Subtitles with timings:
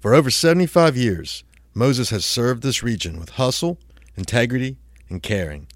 [0.00, 1.42] For over 75 years,
[1.74, 3.78] Moses has served this region with hustle,
[4.14, 4.76] integrity,
[5.08, 5.66] and caring.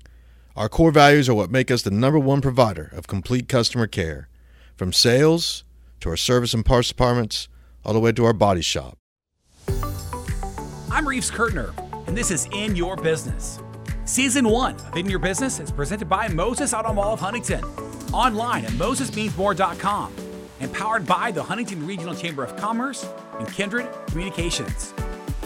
[0.55, 4.29] Our core values are what make us the number one provider of complete customer care,
[4.77, 5.65] from sales
[5.99, 7.49] to our service and parts departments,
[7.85, 8.97] all the way to our body shop.
[10.89, 11.73] I'm Reeves Kurtner,
[12.07, 13.59] and this is In Your Business.
[14.05, 17.65] Season 1 of In Your Business is presented by Moses Auto Mall of Huntington,
[18.13, 20.15] online at mosesmeansmore.com,
[20.63, 23.07] and powered by the Huntington Regional Chamber of Commerce
[23.39, 24.95] and Kindred Communications.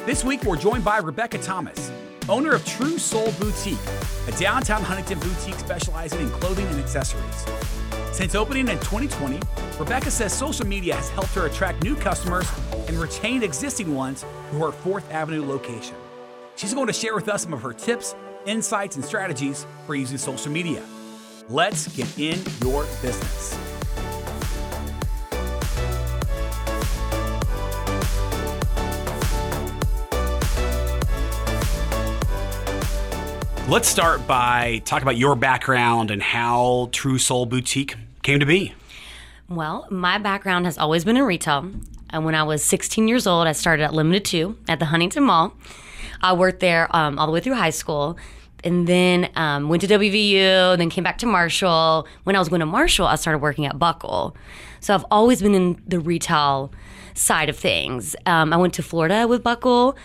[0.04, 1.90] This week, we're joined by Rebecca Thomas,
[2.29, 3.79] owner of True Soul Boutique,
[4.29, 7.46] a downtown Huntington boutique specializing in clothing and accessories.
[8.12, 9.40] Since opening in 2020,
[9.79, 12.46] Rebecca says social media has helped her attract new customers
[12.86, 15.96] and retain existing ones who her 4th Avenue location.
[16.57, 20.18] She's going to share with us some of her tips, insights, and strategies for using
[20.18, 20.82] social media.
[21.48, 23.75] Let's get in your business.
[33.69, 38.75] Let's start by talking about your background and how True Soul Boutique came to be.
[39.48, 41.72] Well, my background has always been in retail.
[42.11, 45.25] And when I was 16 years old, I started at Limited Too at the Huntington
[45.25, 45.53] Mall.
[46.22, 48.17] I worked there um, all the way through high school.
[48.62, 52.06] And then um, went to WVU, then came back to Marshall.
[52.22, 54.37] When I was going to Marshall, I started working at Buckle.
[54.78, 56.72] So I've always been in the retail
[57.14, 58.14] side of things.
[58.27, 59.97] Um, I went to Florida with Buckle.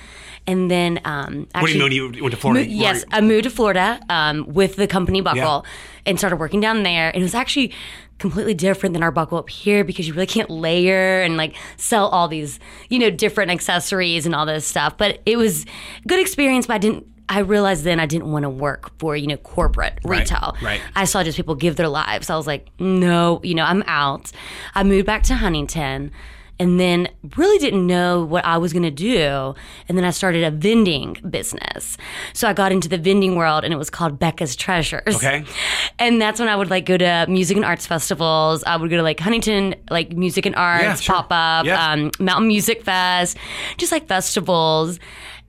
[0.48, 2.66] And then, um, What do you actually- mean you went to Florida?
[2.66, 5.66] Mo- yes, I moved to Florida um, with the company Buckle
[6.06, 7.10] and started working down there.
[7.10, 7.72] And it was actually
[8.18, 12.08] completely different than our Buckle up here because you really can't layer and like sell
[12.08, 14.98] all these, you know, different accessories and all this stuff.
[14.98, 15.66] But it was
[16.04, 17.08] a good experience, but I didn't.
[17.30, 20.58] I realized then I didn't want to work for you know corporate Right, retail.
[20.62, 20.82] right.
[20.98, 22.30] I saw just people give their lives.
[22.30, 24.32] I was like, no, you know, I'm out.
[24.76, 26.12] I moved back to Huntington
[26.62, 29.56] and then really didn't know what I was going to do.
[29.90, 31.98] And then I started a vending business.
[32.34, 35.16] So I got into the vending world and it was called Becca's Treasures.
[35.16, 35.44] Okay.
[35.98, 38.64] And that's when I would like go to music and arts festivals.
[38.66, 41.16] I would go to like Huntington, like music and arts, Yeah, sure.
[41.16, 41.92] pop up, Yeah.
[41.94, 43.38] um, Mountain Music Fest,
[43.78, 45.00] just like festivals.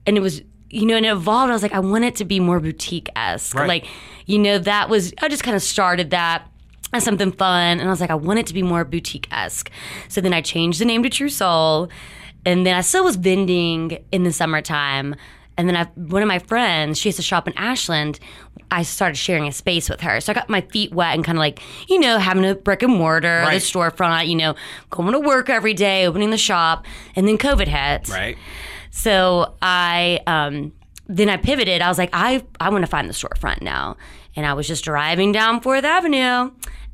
[0.07, 1.49] And it was, you know, and it evolved.
[1.51, 3.55] I was like, I want it to be more boutique esque.
[3.55, 3.67] Right.
[3.67, 3.85] Like,
[4.25, 6.47] you know, that was, I just kind of started that
[6.93, 7.79] as something fun.
[7.79, 9.69] And I was like, I want it to be more boutique esque.
[10.07, 11.89] So then I changed the name to True Soul.
[12.45, 15.15] And then I still was vending in the summertime.
[15.57, 18.19] And then I, one of my friends, she has a shop in Ashland.
[18.71, 20.19] I started sharing a space with her.
[20.19, 22.81] So I got my feet wet and kind of like, you know, having a brick
[22.81, 23.53] and mortar, Right.
[23.53, 24.55] the storefront, you know,
[24.89, 26.85] going to work every day, opening the shop.
[27.15, 28.09] And then COVID hit.
[28.09, 28.35] Right.
[28.89, 30.71] So I um,
[31.07, 31.81] then I pivoted.
[31.81, 33.97] I was like, I I want to find the storefront now,
[34.35, 36.51] and I was just driving down Fourth Avenue,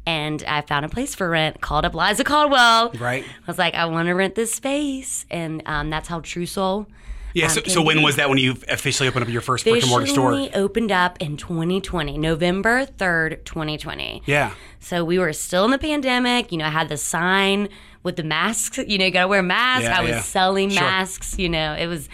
[0.09, 1.61] and I found a place for rent.
[1.61, 2.91] Called up Liza Caldwell.
[2.99, 3.23] Right.
[3.23, 6.87] I was like, I want to rent this space, and um, that's how True Soul.
[7.35, 7.47] Yeah.
[7.47, 9.83] So, um, so came when was that when you officially opened up your first brick
[9.83, 10.31] and mortar store?
[10.31, 14.23] Officially opened up in 2020, November 3rd, 2020.
[14.25, 14.53] Yeah.
[14.79, 16.51] So we were still in the pandemic.
[16.51, 17.69] You know, I had the sign
[18.01, 18.79] with the masks.
[18.79, 19.83] You know, you gotta wear a mask.
[19.83, 20.21] Yeah, I was yeah.
[20.21, 20.81] selling Sure.
[20.81, 21.37] masks.
[21.37, 22.09] You know, it was,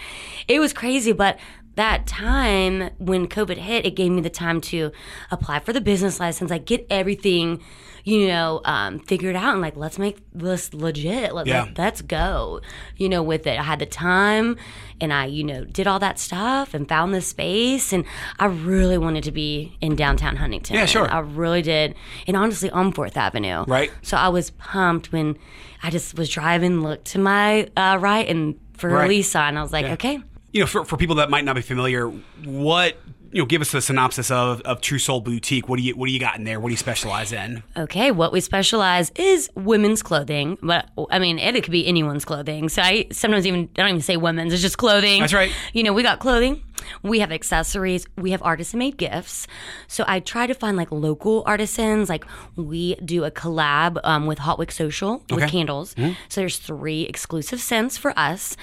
[0.50, 1.14] it was crazy.
[1.14, 1.40] But
[1.76, 4.92] that time when COVID hit, it gave me the time to
[5.32, 6.52] apply for the business license.
[6.52, 7.62] Like get everything,
[8.06, 11.34] you know, um, it out and like let's make this legit.
[11.34, 11.64] Let, Yeah.
[11.64, 12.62] let, let's go.
[12.98, 14.58] You know, with it, I had the time,
[15.02, 18.06] and I, you know, did all that stuff and found the space, and
[18.40, 20.76] I really wanted to be in downtown Huntington.
[20.76, 21.12] Yeah, sure.
[21.12, 21.96] I really did.
[22.28, 23.64] And honestly, on Fourth Avenue.
[23.68, 23.92] Right.
[24.04, 25.36] So I was pumped when
[25.82, 29.10] I just was driving, looked to my uh, right, and for Right.
[29.10, 30.20] Lisa, and I was like, okay.
[30.52, 32.08] you know, for, for people that might not be familiar,
[32.44, 32.98] what
[33.36, 35.68] you know, give us a synopsis of, of True Soul Boutique.
[35.68, 36.58] What do you what do you got in there?
[36.58, 37.64] What do you specialize in?
[37.76, 42.24] Okay, what we specialize is women's clothing, but I mean, it, it could be anyone's
[42.24, 42.70] clothing.
[42.70, 45.20] So I sometimes even I don't even say women's; it's just clothing.
[45.20, 45.52] That's right.
[45.74, 46.64] You know, we got clothing,
[47.04, 49.48] we have accessories, we have artisan-made gifts.
[49.90, 52.08] So I try to find like local artisans.
[52.08, 52.24] Like
[52.56, 55.50] we do a collab um, with Hotwick Social with Okay.
[55.50, 55.94] candles.
[56.30, 58.56] So there's three exclusive scents for us.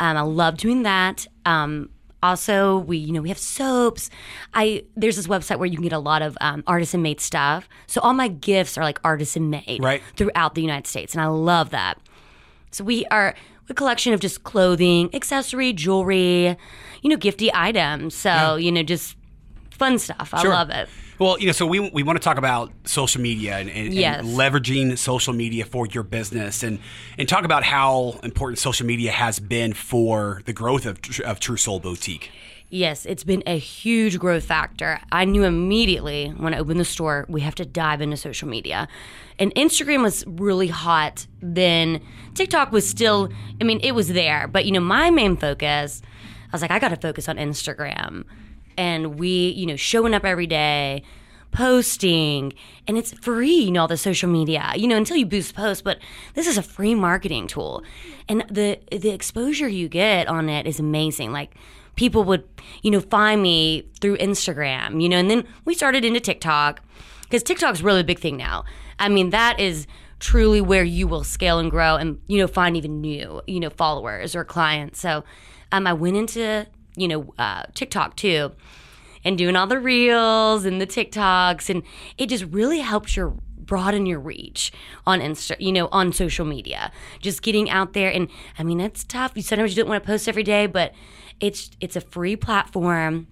[0.00, 1.26] Um, I love doing that.
[1.44, 1.90] Um,
[2.22, 4.10] also, we you know we have soaps.
[4.54, 7.68] I there's this website where you can get a lot of um, artisan made stuff.
[7.86, 10.02] So all my gifts are like artisan made Right.
[10.16, 11.98] throughout the United States, and I love that.
[12.70, 13.34] So we are
[13.68, 16.56] a collection of just clothing, accessory, jewelry,
[17.02, 18.14] you know, gifty items.
[18.14, 19.16] So you know, just
[19.70, 20.30] fun stuff.
[20.32, 20.52] I Sure.
[20.52, 20.88] love it.
[21.18, 24.20] Well, you know, so we, we want to talk about social media and, and, Yes.
[24.20, 26.78] and leveraging social media for your business and,
[27.16, 31.56] and talk about how important social media has been for the growth of, of True
[31.56, 32.30] Soul Boutique.
[32.68, 34.98] Yes, it's been a huge growth factor.
[35.12, 38.88] I knew immediately when I opened the store, we have to dive into social media.
[39.38, 42.00] And Instagram was really hot then.
[42.34, 43.30] TikTok was still,
[43.60, 44.48] I mean, it was there.
[44.48, 48.24] But, you know, my main focus, I was like, I got to focus on Instagram.
[48.76, 51.02] And we, you know, showing up every day,
[51.52, 52.52] posting,
[52.86, 55.82] and it's free, you know, all the social media, you know, until you boost posts.
[55.82, 55.98] But
[56.34, 57.82] this is a free marketing tool.
[58.28, 61.32] And the, the exposure you get on it is amazing.
[61.32, 61.54] Like,
[61.94, 62.44] people would,
[62.82, 66.82] you know, find me through Instagram, you know, and then we started into TikTok
[67.22, 68.64] because TikTok's really a big thing now.
[68.98, 69.86] I mean, that is
[70.20, 73.70] truly where you will scale and grow and, you know, find even new, you know,
[73.70, 75.00] followers or clients.
[75.00, 75.24] So
[75.72, 78.52] um, I went into, you know, uh, TikTok too
[79.24, 81.68] and doing all the reels and the TikToks.
[81.68, 81.82] And
[82.16, 84.72] it just really helps your broaden your reach
[85.04, 86.92] on Insta, you know, on social media.
[87.20, 88.28] Just getting out there and
[88.58, 89.32] I mean, it's tough.
[89.34, 90.92] You sometimes you don't want to post every day, but
[91.40, 93.26] it's it's a free platform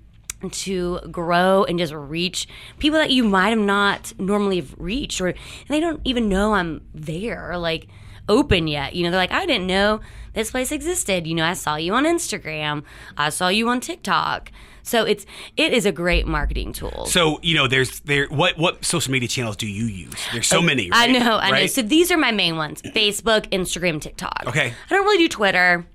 [0.50, 2.46] to grow and just reach
[2.78, 5.32] people that you might have not normally have reached or
[5.68, 7.86] they don't even know I'm there like
[8.28, 8.94] open yet.
[8.94, 10.00] You know, they're like, I didn't know
[10.34, 11.26] this place existed.
[11.26, 12.84] You know, I saw you on Instagram.
[13.16, 14.50] I saw you on TikTok.
[14.82, 15.24] So it's
[15.56, 17.06] it is a great marketing tool.
[17.06, 20.14] So, you know, there's there what what social media channels do you use?
[20.30, 21.66] There's so uh, many, I know, I know.
[21.66, 24.44] So these are my main ones: Facebook, Instagram, TikTok.
[24.46, 24.74] Okay.
[24.90, 25.86] I don't really do Twitter,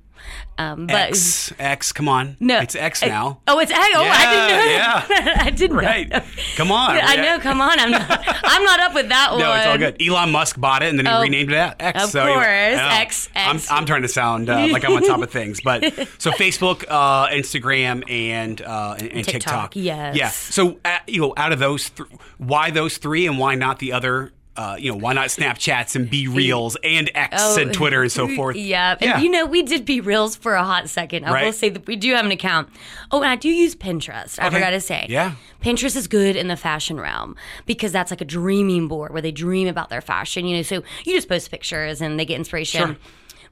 [0.60, 2.36] um, but X, X, come on.
[2.40, 3.40] no, It's X now.
[3.48, 3.80] Oh, it's X.
[3.96, 4.72] Oh, I didn't know.
[4.72, 5.34] Yeah.
[5.46, 6.10] I didn't Right.
[6.10, 6.22] know.
[6.58, 6.98] Come on.
[7.02, 7.40] I know.
[7.40, 8.04] Come on, I'm not.
[8.44, 9.40] I'm not up with that one.
[9.40, 10.02] No, it's all good.
[10.02, 12.04] Elon Musk bought it and then he Oh, renamed it X.
[12.04, 12.46] of so course.
[12.46, 12.90] I know.
[13.02, 13.72] X, I'm, X.
[13.72, 15.84] I'm trying to sound uh, like I'm on top of things, but
[16.18, 19.76] so Facebook, uh, Instagram, and uh, and, and TikTok, TikTok.
[19.76, 20.16] yes.
[20.16, 20.30] Yeah.
[20.30, 23.94] So uh, you know, out of those, th- why those three, and why not the
[23.94, 24.32] other?
[24.60, 28.12] Uh, you know, why not Snapchats and B Reels and X Oh, and Twitter and
[28.12, 28.58] so forth?
[28.58, 28.98] Yeah.
[29.00, 31.24] And you know, we did BeReals for a hot second.
[31.24, 32.68] I will say that we do have an account.
[33.10, 34.38] Oh, and I do use Pinterest.
[34.38, 34.58] I Okay.
[34.58, 35.06] forgot to say.
[35.08, 35.36] Yeah.
[35.62, 39.32] Pinterest is good in the fashion realm because that's like a dreaming board where they
[39.32, 40.64] dream about their fashion, you know.
[40.64, 42.86] So you just post pictures and they get inspiration.
[42.86, 42.98] Sure.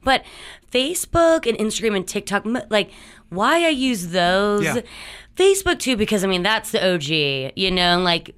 [0.04, 0.24] But
[0.70, 2.90] Facebook and Instagram and TikTok, like
[3.30, 4.62] why I use those.
[4.64, 4.80] Yeah.
[5.36, 8.34] Facebook too, because I mean that's the OG, you know, and, like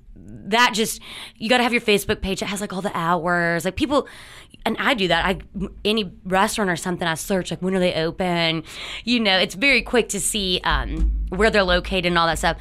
[0.46, 1.00] that just
[1.36, 4.08] you got to have your Facebook page that has like all the hours, like people,
[4.64, 5.24] and I do that.
[5.24, 5.38] I
[5.84, 8.64] any restaurant or something, I search like when are they open,
[9.04, 12.56] you know, it's very quick to see um, where they're located and all that stuff.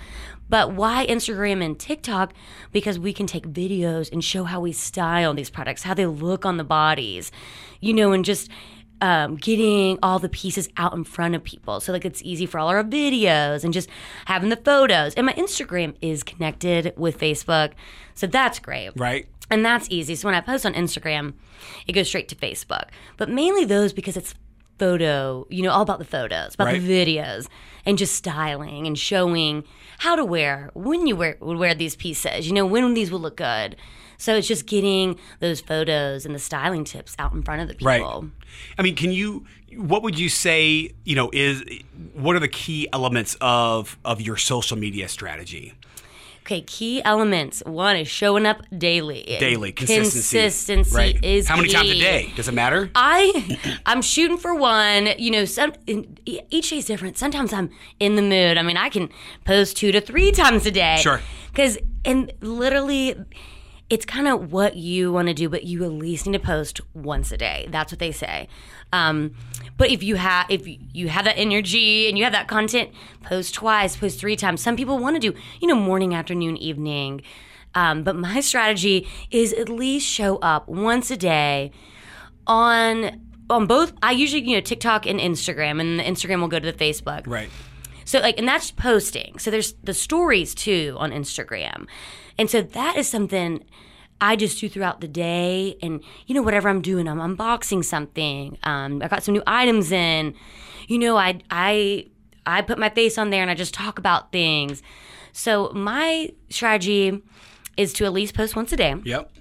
[0.50, 2.33] But why Instagram and TikTok?
[2.71, 6.44] Because we can take videos and show how we style these products, how they look
[6.44, 7.31] on the bodies,
[7.80, 8.50] you know, and just
[9.01, 11.80] um, getting all the pieces out in front of people.
[11.80, 13.90] So like it's easy for all our videos and just
[14.25, 15.13] having the photos.
[15.16, 17.74] And my Instagram is connected with Facebook,
[18.13, 18.92] so that's great.
[18.96, 19.28] Right.
[19.50, 20.16] And that's easy.
[20.16, 21.34] So when I post on Instagram,
[21.88, 22.90] it goes straight to Facebook.
[23.18, 24.36] But mainly those because it's
[24.78, 26.81] photo, you know, all about the photos, about Right.
[26.81, 26.88] the
[27.18, 27.48] videos,
[27.86, 29.63] and just styling and showing
[30.00, 33.19] how to wear, when you wear would wear these pieces, you know, when these will
[33.19, 33.75] look good.
[34.19, 37.74] So it's just getting those photos and the styling tips out in front of the
[37.74, 37.88] people.
[37.88, 38.31] Right.
[38.77, 39.45] I mean, can you?
[39.75, 40.92] What would you say?
[41.06, 41.63] You know, is
[42.13, 45.74] what are the key elements of of your social media strategy?
[46.50, 47.62] Okay, key elements.
[47.63, 49.24] One is showing up daily.
[49.39, 50.39] Daily consistency.
[50.39, 51.24] Consistency right.
[51.24, 52.33] is how many times a day?
[52.36, 52.89] Does it matter?
[52.95, 55.10] I I'm shooting for one.
[55.19, 57.19] You know, some in, each day's different.
[57.19, 57.69] Sometimes I'm
[58.00, 58.57] in the mood.
[58.57, 59.10] I mean, I can
[59.45, 60.98] post two to three times a day.
[61.00, 61.21] Sure.
[61.51, 63.16] Because and literally,
[63.89, 66.80] it's kind of what you want to do, but you at least need to post
[66.94, 67.68] once a day.
[67.69, 68.47] That's what they say.
[68.94, 69.33] Um,
[69.77, 72.91] but if you have if you have that energy and you have that content,
[73.23, 74.61] post twice, post three times.
[74.61, 77.21] Some people want to do you know morning, afternoon, evening.
[77.75, 81.71] Um, but my strategy is at least show up once a day
[82.47, 86.59] on on both I usually you know TikTok and Instagram and the Instagram will go
[86.59, 87.25] to the Facebook.
[87.28, 87.49] right.
[88.09, 89.37] So like and that's posting.
[89.37, 91.85] So there's the stories too on Instagram.
[92.39, 93.63] And so that is something
[94.19, 98.57] I just do throughout the day and you know whatever I'm doing I'm unboxing something.
[98.63, 100.33] Um I got some new items in.
[100.87, 102.07] You know I I
[102.47, 104.81] I put my face on there and I just talk about things.
[105.31, 107.21] So my strategy
[107.78, 109.31] is to at least post once a day Yep.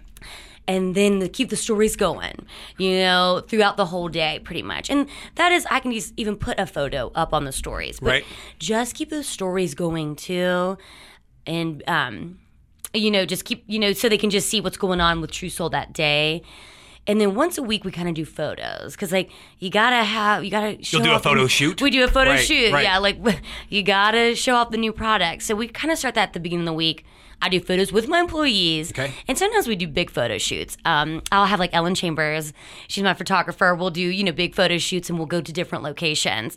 [0.68, 2.46] And then to keep the stories going,
[2.76, 4.88] you know, throughout the whole day, pretty much.
[4.90, 8.08] And that is, I can just even put a photo up on the stories, but
[8.08, 8.24] Right.
[8.60, 10.78] just keep those stories going too,
[11.46, 12.38] and um,
[12.94, 15.30] you know, just keep, you know, so they can just see what's going on with
[15.30, 16.42] True Soul that day.
[17.06, 20.44] And then once a week we kind of do photos because like you gotta have
[20.44, 21.80] you gotta show You'll do a the- photo shoot?
[21.80, 22.70] We do a photo Right, shoot.
[22.70, 22.84] right.
[22.84, 23.16] Yeah, like
[23.70, 25.42] you gotta show off the new product.
[25.42, 27.06] So we kind of start that at the beginning of the week.
[27.40, 29.12] I do photos with my employees, Okay.
[29.28, 30.76] and sometimes we do big photo shoots.
[30.84, 32.52] Um, I'll have like Ellen Chambers,
[32.88, 33.74] she's my photographer.
[33.74, 36.56] We'll do you know big photo shoots, and we'll go to different locations.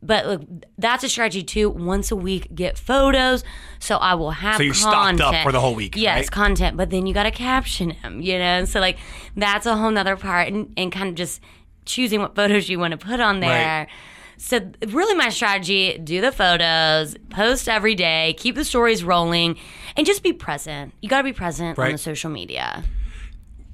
[0.00, 0.42] But look,
[0.76, 1.68] that's a strategy too.
[1.70, 3.42] Once a week, get photos.
[3.80, 4.56] So I will have.
[4.58, 6.30] So you're stocked up for the whole week, Yes, right?
[6.30, 6.76] content.
[6.76, 8.20] But then you got to caption them.
[8.20, 8.96] You know, so like
[9.36, 11.40] that's a whole nother part, and, and kind of just
[11.84, 13.86] choosing what photos you want to put on there.
[13.86, 13.88] Right.
[14.38, 19.58] So really, my strategy: do the photos, post every day, keep the stories rolling,
[19.96, 20.94] and just be present.
[21.02, 22.84] You got to be present on the social media.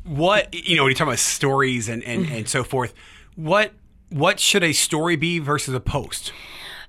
[0.05, 2.93] what you know when you talk about stories and and, and so forth
[3.37, 3.73] what
[4.11, 6.33] what should a story be versus a post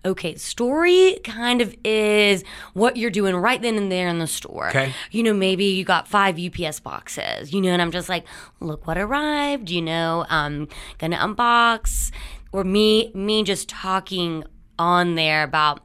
[0.03, 4.69] Okay, story kind of is what you're doing right then and there in the store.
[4.69, 4.93] Okay.
[5.09, 8.23] You know, maybe you got five UPS boxes, you know, and I'm just like,
[8.59, 10.67] look what arrived, you know, um,
[10.99, 12.11] gonna unbox.
[12.55, 14.45] Or me, me just talking
[14.79, 15.81] on there about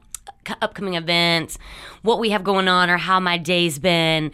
[0.61, 1.57] upcoming events,
[2.01, 4.31] what we have going on, or how my day's been.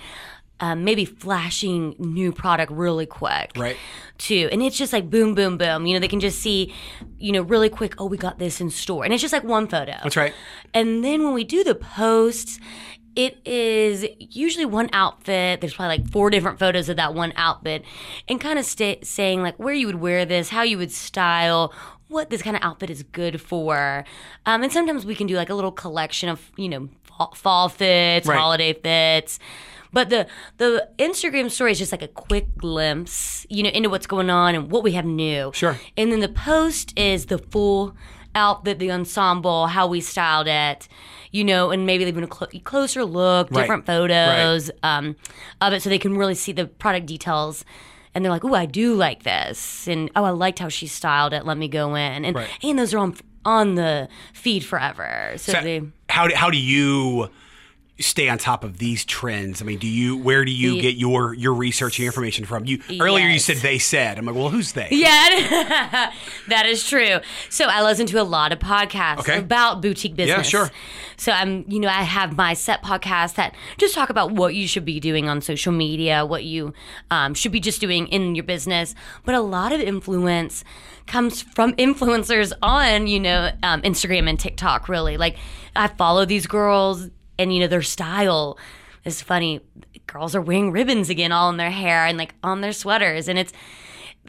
[0.59, 3.77] Um, maybe flashing new product really quick Right.
[4.17, 4.49] too.
[4.51, 5.85] And it's just like boom, boom, boom.
[5.85, 6.73] You know, they can just see,
[7.19, 9.03] you know, really quick, oh, we got this in store.
[9.03, 9.93] And it's just like one photo.
[10.01, 10.33] that's right
[10.73, 12.59] And then when we do the posts,
[13.15, 15.61] it is usually one outfit.
[15.61, 17.83] There's probably like four different photos of that one outfit
[18.27, 21.73] and kind of sta saying like where you would wear this, how you would style,
[22.07, 24.03] what this kind of outfit is good for.
[24.45, 27.69] Um, and sometimes we can do like a little collection of, you know, fall, fall
[27.69, 28.37] fits, Right.
[28.37, 29.39] holiday fits.
[29.93, 34.05] But the the Instagram story is just like a quick glimpse, you know, into what's
[34.07, 35.51] going on and what we have new.
[35.53, 35.77] Sure.
[35.95, 37.95] And then the post is the full
[38.35, 40.87] outfit, the ensemble, how we styled it,
[41.31, 43.61] you know, and maybe even a clo- closer look, Right.
[43.61, 45.15] different photos um,
[45.61, 47.65] of it, so they can really see the product details.
[48.17, 51.33] And they're like, "Oh, I do like this," and "Oh, I liked how she styled
[51.33, 51.45] it.
[51.45, 52.49] Let me go in." And Right.
[52.63, 55.33] and those are on on the feed forever.
[55.37, 55.83] So, So they.
[56.09, 57.29] how do, how do you
[57.99, 61.33] stay on top of these trends i mean do you where do you get your
[61.33, 64.73] your research and information from you earlier you said they said i'm like well who's
[64.73, 66.11] they Yeah,
[66.47, 67.17] that is true.
[67.49, 69.39] So I listen to a lot of podcasts Okay.
[69.39, 70.37] about boutique business.
[70.37, 70.71] Yeah, sure.
[71.17, 74.67] So I'm, you know, I have my set podcast that just talk about what you
[74.67, 76.73] should be doing on social media, what you
[77.11, 78.93] um, should be just doing in your business.
[79.25, 80.63] But a lot of influence
[81.07, 84.87] comes from influencers on, you know, um, Instagram and TikTok.
[84.89, 85.37] Really, like
[85.75, 88.57] I follow these girls, and you know their style
[89.05, 89.61] is funny.
[90.05, 93.37] Girls are wearing ribbons again, all in their hair and like on their sweaters, and
[93.39, 93.53] it's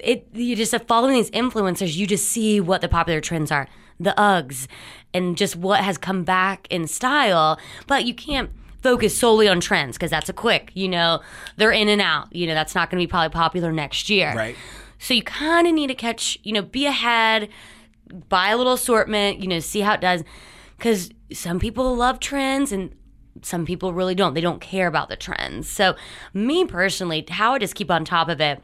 [0.01, 3.69] it you just uh, following these influencers you just see what the popular trends are.
[4.01, 4.69] The uggs
[5.13, 7.59] and just what has come back in style.
[7.87, 8.51] But you can't
[8.83, 11.21] focus solely on trends because that's a quick you know
[11.57, 12.35] they're in and out.
[12.35, 14.33] You know that's not going to be probably popular next year.
[14.35, 14.57] Right.
[14.99, 17.49] so you kind of need to catch you know be ahead
[18.29, 20.23] buy a little assortment you know see how it does.
[20.77, 22.95] Because some people love trends and
[23.43, 24.35] some people really don't.
[24.35, 25.69] They don't care about the trends.
[25.69, 25.95] So
[26.33, 28.63] me personally how i just keep on top of it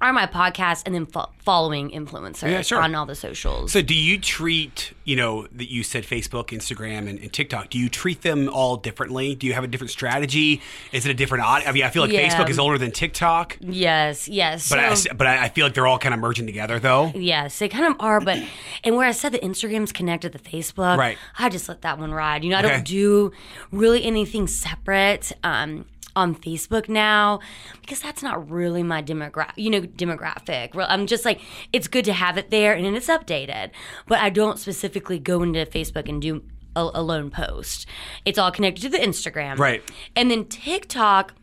[0.00, 2.82] are my podcast and then fo- following influencers Yeah, sure.
[2.82, 7.08] on all the socials so do you treat you know that you said facebook instagram
[7.08, 10.60] and, and tiktok do you treat them all differently do you have a different strategy
[10.92, 12.28] is it a different audience i mean i feel like Yeah.
[12.28, 15.98] facebook is older than tiktok yes yes but I, but I feel like they're all
[15.98, 18.42] kind of merging together though Yes, they kind of are, but
[18.82, 21.16] and where I said the Instagram's connected to Facebook, Right.
[21.38, 22.44] I just let that one ride.
[22.44, 22.68] You know, I Okay.
[22.74, 23.32] don't do
[23.72, 25.84] really anything separate um,
[26.16, 27.40] on Facebook now
[27.80, 29.52] because that's not really my demographic.
[29.56, 30.70] You know, demographic.
[30.88, 31.40] I'm just like
[31.72, 33.70] it's good to have it there and it's updated,
[34.06, 36.42] but I don't specifically go into Facebook and do
[36.76, 37.86] a, a lone post.
[38.24, 39.82] It's all connected to the Instagram, Right.
[40.16, 41.34] And then TikTok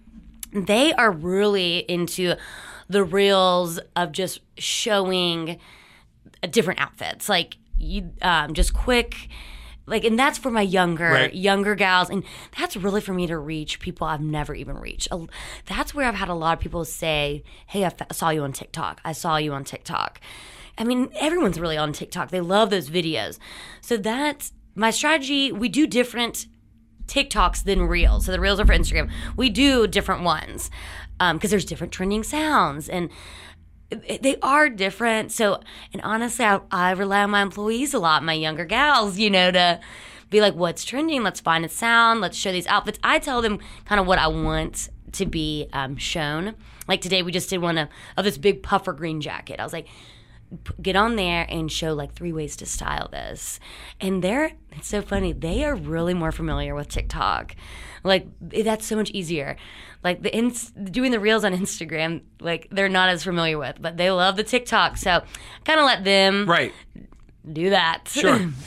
[0.53, 2.35] they are really into
[2.89, 5.59] the reels of just showing
[6.49, 9.29] different outfits like you um, just quick
[9.85, 11.33] like and that's for my younger Right.
[11.33, 12.23] younger gals and
[12.57, 15.07] that's really for me to reach people i've never even reached
[15.67, 18.53] that's where i've had a lot of people say hey i f- saw you on
[18.53, 20.19] tiktok i saw you on tiktok
[20.77, 23.39] i mean everyone's really on tiktok they love those videos
[23.81, 26.45] so that's my strategy we do different
[27.07, 28.25] TikToks than Reels.
[28.25, 29.11] So the Reels are for Instagram.
[29.35, 30.71] We do different ones
[31.19, 33.09] um, because there's different trending sounds and
[33.91, 35.31] they are different.
[35.31, 35.60] So,
[35.93, 39.51] and honestly, I, I rely on my employees a lot, my younger gals, you know,
[39.51, 39.79] to
[40.29, 41.24] be like, what's trending?
[41.24, 42.21] Let's find a sound.
[42.21, 43.00] Let's show these outfits.
[43.03, 46.55] I tell them kind of what I want to be um, shown.
[46.88, 49.60] Like today, we just did one of, of this big puffer green jacket.
[49.60, 49.88] I was like,
[50.81, 53.60] get on there and show like three ways to style this.
[54.00, 57.55] And they're, it's so funny, they are really more familiar with TikTok.
[58.03, 59.55] Like, that's so much easier.
[60.03, 63.98] Like, the ins- doing the reels on Instagram, like, they're not as familiar with, but
[63.98, 64.98] they love the TikTok.
[64.98, 65.22] So,
[65.65, 66.74] kind of let them Right.
[67.51, 68.08] do that.
[68.08, 68.39] Sure.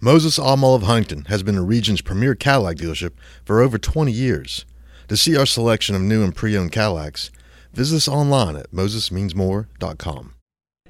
[0.00, 3.12] Moses Automall of Huntington has been the region's premier Cadillac dealership
[3.44, 4.66] for over 20 years.
[5.12, 7.30] To see our selection of new and pre-owned Cadillacs,
[7.74, 10.34] visit us online at mosesmeansmore.com.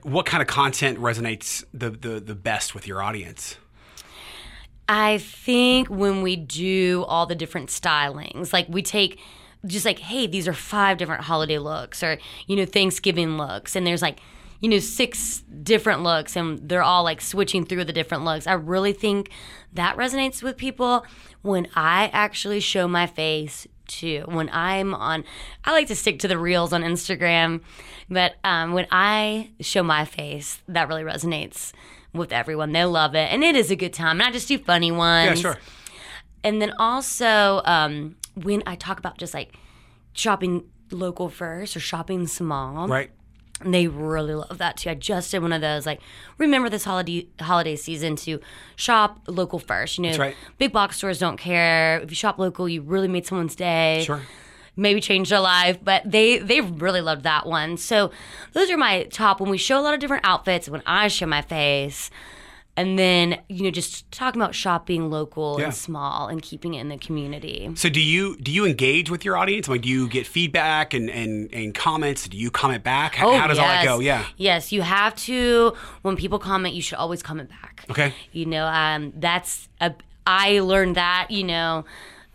[0.02, 3.56] what kind of content resonates the, the, the best with your audience?
[4.88, 9.18] I think when we do all the different stylings, like we take
[9.66, 13.84] just like, hey, these are five different holiday looks or, you know, Thanksgiving looks, and
[13.84, 14.20] there's like,
[14.60, 18.46] you know, six different looks, and they're all like switching through the different looks.
[18.46, 19.30] I really think
[19.72, 21.04] that resonates with people
[21.40, 24.24] when I actually show my face too.
[24.26, 25.24] When I'm on,
[25.64, 27.60] I like to stick to the reels on Instagram,
[28.08, 31.72] but um, when I show my face, that really resonates
[32.12, 32.72] with everyone.
[32.72, 34.20] They love it, and it is a good time.
[34.20, 35.42] And I just do funny ones.
[35.42, 35.58] Yeah, sure.
[36.44, 39.54] And then also, um, when I talk about just like
[40.12, 43.10] shopping local first or shopping small, Right.
[43.64, 44.90] They really love that too.
[44.90, 45.86] I just did one of those.
[45.86, 46.00] Like,
[46.38, 48.40] remember this holiday holiday season to
[48.76, 49.98] shop local first.
[49.98, 50.36] You know, right.
[50.58, 52.68] big box stores don't care if you shop local.
[52.68, 54.02] You really made someone's day.
[54.04, 54.22] Sure.
[54.74, 57.76] Maybe changed their life, but they they really loved that one.
[57.76, 58.10] So
[58.52, 59.40] those are my top.
[59.40, 62.10] When we show a lot of different outfits, when I show my face,
[62.76, 65.66] and then you know just talking about shopping local Yeah.
[65.66, 67.70] and small and keeping it in the community.
[67.74, 69.68] So do you do you engage with your audience?
[69.68, 72.28] Like, do you get feedback and, and, and comments?
[72.28, 73.14] Do you comment back?
[73.14, 73.84] How, how does all that Oh, yes.
[73.96, 74.00] go?
[74.00, 74.24] Yeah.
[74.36, 75.74] Yes, you have to.
[76.02, 77.84] When people comment, you should always comment back.
[77.90, 78.14] Okay.
[78.32, 79.94] You know, um, that's a.
[80.26, 81.26] I learned that.
[81.30, 81.84] You know,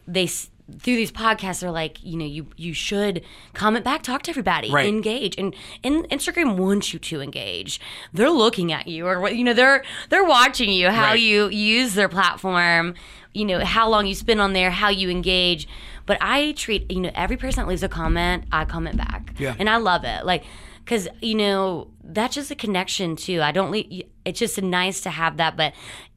[0.07, 0.27] they
[0.69, 4.69] through these podcasts are like, you know, you you should comment back, talk to everybody,
[4.71, 4.85] Right.
[4.87, 7.79] engage, and and Instagram wants you to engage.
[8.13, 11.19] They're looking at you, or what you know, they're they're watching you, how Right.
[11.21, 12.95] you use their platform.
[13.33, 15.67] You know, how long you spend on there, how you engage.
[16.05, 19.55] But I treat you know every person that leaves a comment, I comment back, Yeah.
[19.59, 20.25] and I love it.
[20.25, 20.43] Like
[20.83, 23.41] because you know that's just a connection too.
[23.41, 23.71] I don't.
[23.71, 25.73] le- It's just nice to have that, but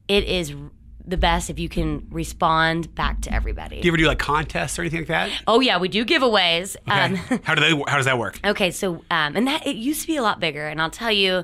[0.07, 0.53] it is
[1.11, 3.81] the best if you can respond back to everybody.
[3.81, 5.31] Do you ever do like contests or anything like that?
[5.47, 6.75] oh yeah, we do giveaways.
[6.87, 6.99] Okay.
[6.99, 7.83] Um, how do they?
[7.87, 8.39] How does that work?
[8.43, 11.11] okay, so um, and that it used to be a lot bigger, and I'll tell
[11.11, 11.43] you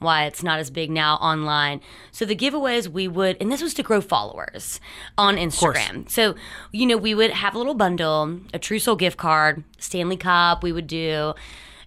[0.00, 1.80] why it's not as big now online.
[2.10, 4.80] So the giveaways we would, and this was to grow followers
[5.16, 6.10] on Instagram.
[6.10, 6.34] So
[6.72, 10.62] you know we would have a little bundle, a True Soul gift card, Stanley Cup.
[10.62, 11.34] We would do.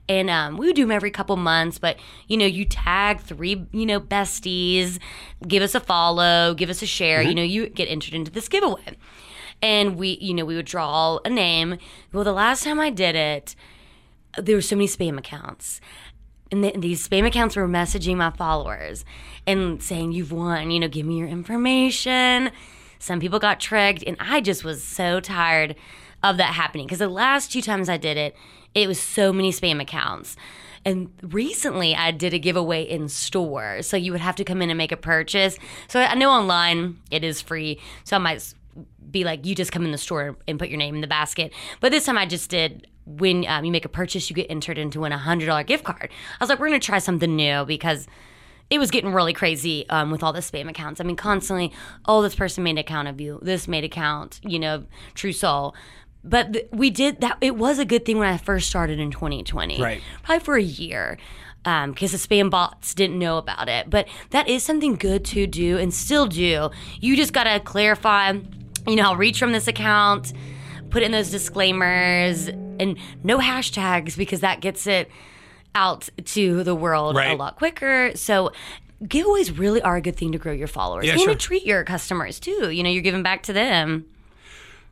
[0.10, 1.98] And um, we would do them every couple months, but
[2.28, 5.00] you know, you tag three, you know, besties,
[5.46, 7.22] give us a follow, give us a share.
[7.22, 8.98] You know, you get entered into this giveaway,
[9.62, 11.78] and we, you know, we would draw a name.
[12.14, 13.56] Well, the last time I did it,
[14.38, 15.82] there were so many spam accounts.
[16.52, 19.04] And th- these spam accounts were messaging my followers
[19.46, 22.52] and saying, You've won, you know, give me your information.
[23.00, 25.76] Some people got tricked, and I just was so tired
[26.24, 28.36] of that happening because the last two times I did it,
[28.74, 30.36] it was so many spam accounts.
[30.86, 33.82] And recently I did a giveaway in store.
[33.82, 35.58] So you would have to come in and make a purchase.
[35.88, 37.80] So I know online it is free.
[38.04, 38.54] So I might
[39.12, 41.52] be like, you just come in the store and put your name in the basket.
[41.82, 44.78] But this time I just did when um, you make a purchase, you get entered
[44.78, 46.10] into win a hundred dollar gift card.
[46.10, 48.08] I was like, we're gonna try something new because
[48.70, 51.00] it was getting really crazy um, with all the spam accounts.
[51.00, 51.72] I mean, constantly,
[52.06, 54.84] oh, this person made an account of you, this made account, you know,
[55.16, 55.74] True Soul.
[56.30, 57.38] But th- we did that.
[57.42, 60.02] It was a good thing when I first started in 2020, Right.
[60.24, 61.18] Probably for a year.
[61.66, 63.90] Um, because the spam bots didn't know about it.
[63.90, 66.70] But that is something good to do and still do.
[67.02, 68.34] You just got to clarify,
[68.88, 70.32] you know, I'll reach from this account,
[70.92, 75.10] put in those disclaimers, and no hashtags because that gets it
[75.76, 78.12] out to the world a lot quicker.
[78.16, 78.52] So
[79.04, 81.34] giveaways really are a good thing to grow your followers Yeah, and sure.
[81.34, 82.70] to treat your customers too.
[82.70, 84.06] You know, you're giving back to them.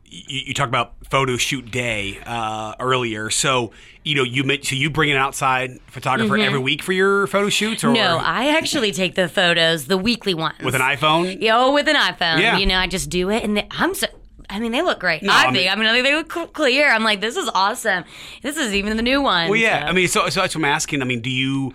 [0.08, 3.30] You, you talked about photo shoot day uh, earlier.
[3.30, 3.72] So
[4.04, 7.48] you know you met, so you bring an outside photographer every week for your photo
[7.48, 7.94] shoots, or Mm-hmm.
[7.96, 10.58] No, I actually take the photos, the weekly ones.
[10.62, 11.40] with an iPhone.
[11.40, 12.40] Yo, with an iPhone.
[12.40, 12.56] Yeah.
[12.58, 14.06] You know, I just do it, and they, I'm so.
[14.48, 15.24] I mean, they look great.
[15.24, 15.54] No, I I think.
[15.54, 16.88] mean- I mean, I think they look clear.
[16.88, 18.04] I'm like, this is awesome.
[18.42, 19.48] This is even the new one.
[19.50, 19.80] Well, yeah.
[19.82, 19.86] so.
[19.88, 21.02] I mean, so so that's what I'm asking.
[21.02, 21.74] I mean, do you?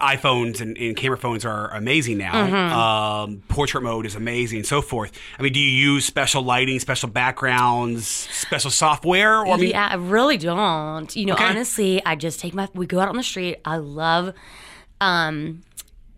[0.00, 2.32] iPhones and, and camera phones are amazing now.
[2.32, 2.54] Mm-hmm.
[3.32, 5.12] Um, portrait mode is amazing, so forth.
[5.38, 9.40] I mean, do you use special lighting, special backgrounds, special software?
[9.40, 11.14] Or I mean, yeah, I really don't.
[11.14, 11.44] You know, Okay.
[11.44, 12.68] honestly, I just take my.
[12.74, 13.58] We go out on the street.
[13.64, 14.34] I love,
[15.00, 15.62] um,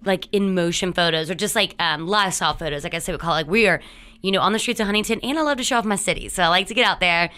[0.04, 2.85] like in motion photos or just like um, lifestyle photos.
[2.85, 3.81] Like I said, we call it like we are,
[4.22, 6.28] you know, on the streets of Huntington, and I love to show off my city.
[6.28, 7.31] So I like to get out there.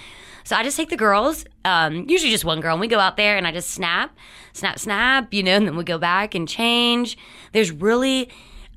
[0.44, 3.16] So I just take the girls, um, usually just one girl, and we go out
[3.16, 4.16] there and I just snap,
[4.52, 7.16] snap, snap, you know, and then we go back and change.
[7.52, 8.28] There's really,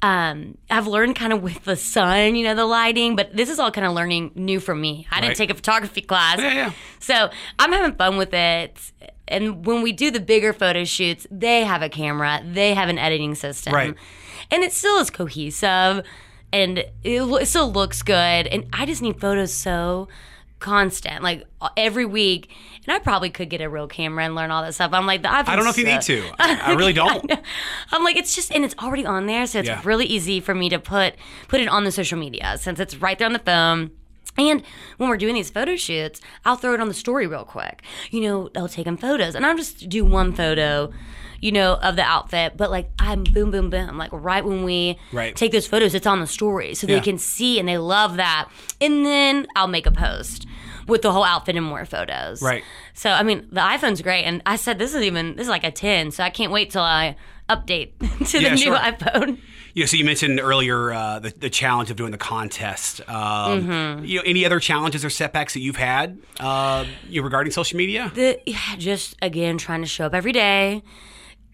[0.01, 3.59] um, I've learned kind of with the sun, you know, the lighting, but this is
[3.59, 5.07] all kind of learning new for me.
[5.09, 5.21] I Right.
[5.21, 6.39] didn't take a photography class.
[6.39, 6.71] Yeah, yeah.
[6.99, 8.91] So I'm having fun with it.
[9.27, 12.97] And when we do the bigger photo shoots, they have a camera, they have an
[12.99, 13.73] editing system.
[13.73, 13.95] Right.
[14.51, 16.05] And it still is cohesive
[16.51, 18.13] and it, it still looks good.
[18.47, 20.09] And I just need photos so
[20.63, 22.49] constant, like uh, every week.
[22.87, 24.91] And I probably could get a real camera and learn all that stuff.
[24.93, 26.23] I'm like, iPhone's I don't know if you need to.
[26.39, 27.31] I, I really don't.
[27.91, 29.81] I'm like, it's just, and it's already on there, so it's Yeah.
[29.83, 31.13] really easy for me to put
[31.47, 33.91] put it on the social media since it's right there on the phone.
[34.35, 34.63] And
[34.97, 37.83] when we're doing these photo shoots, I'll throw it on the story real quick.
[38.09, 40.91] You know, I'll take them photos, and I'll just do one photo,
[41.43, 42.53] you know, of the outfit.
[42.55, 43.97] But like, I'm boom, boom, boom.
[43.97, 45.35] Like right when we Right.
[45.35, 46.95] take those photos, it's on the story, so Yeah.
[46.95, 48.49] they can see and they love that.
[48.79, 50.47] And then I'll make a post
[50.87, 52.41] with the whole outfit and more photos.
[52.41, 52.63] Right.
[52.93, 55.63] So I mean, the iPhone's great, and I said this is even this is like
[55.63, 57.15] a ten, so I can't wait till I
[57.49, 57.91] update
[58.31, 58.77] to Yeah, the new sure.
[58.77, 59.37] iPhone.
[59.75, 63.01] Yeah, so you mentioned earlier uh, the, the challenge of doing the contest.
[63.09, 64.05] Um, Mm-hmm.
[64.05, 67.77] You know, any other challenges or setbacks that you've had uh, you know, regarding social
[67.77, 68.11] media?
[68.13, 70.83] The yeah, just again trying to show up every day.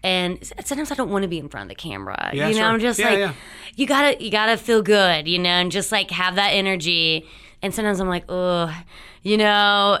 [0.02, 2.30] And sometimes I don't want to be in front of the camera.
[2.32, 2.68] Yeah, you know, sure.
[2.68, 3.32] I'm just Yeah, like, yeah.
[3.76, 7.26] you gotta, you gotta feel good, you know, and just like have that energy.
[7.62, 8.74] And sometimes I'm like, oh,
[9.22, 10.00] you know,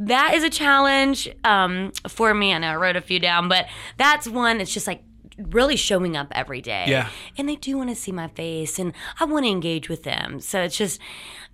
[0.00, 2.52] that is a challenge um, for me.
[2.52, 4.60] I know I wrote a few down, but that's one.
[4.60, 5.02] It's just like
[5.38, 6.86] really showing up every day.
[6.88, 7.08] Yeah.
[7.36, 10.40] And they do want to see my face, and I want to engage with them.
[10.40, 11.00] So it's just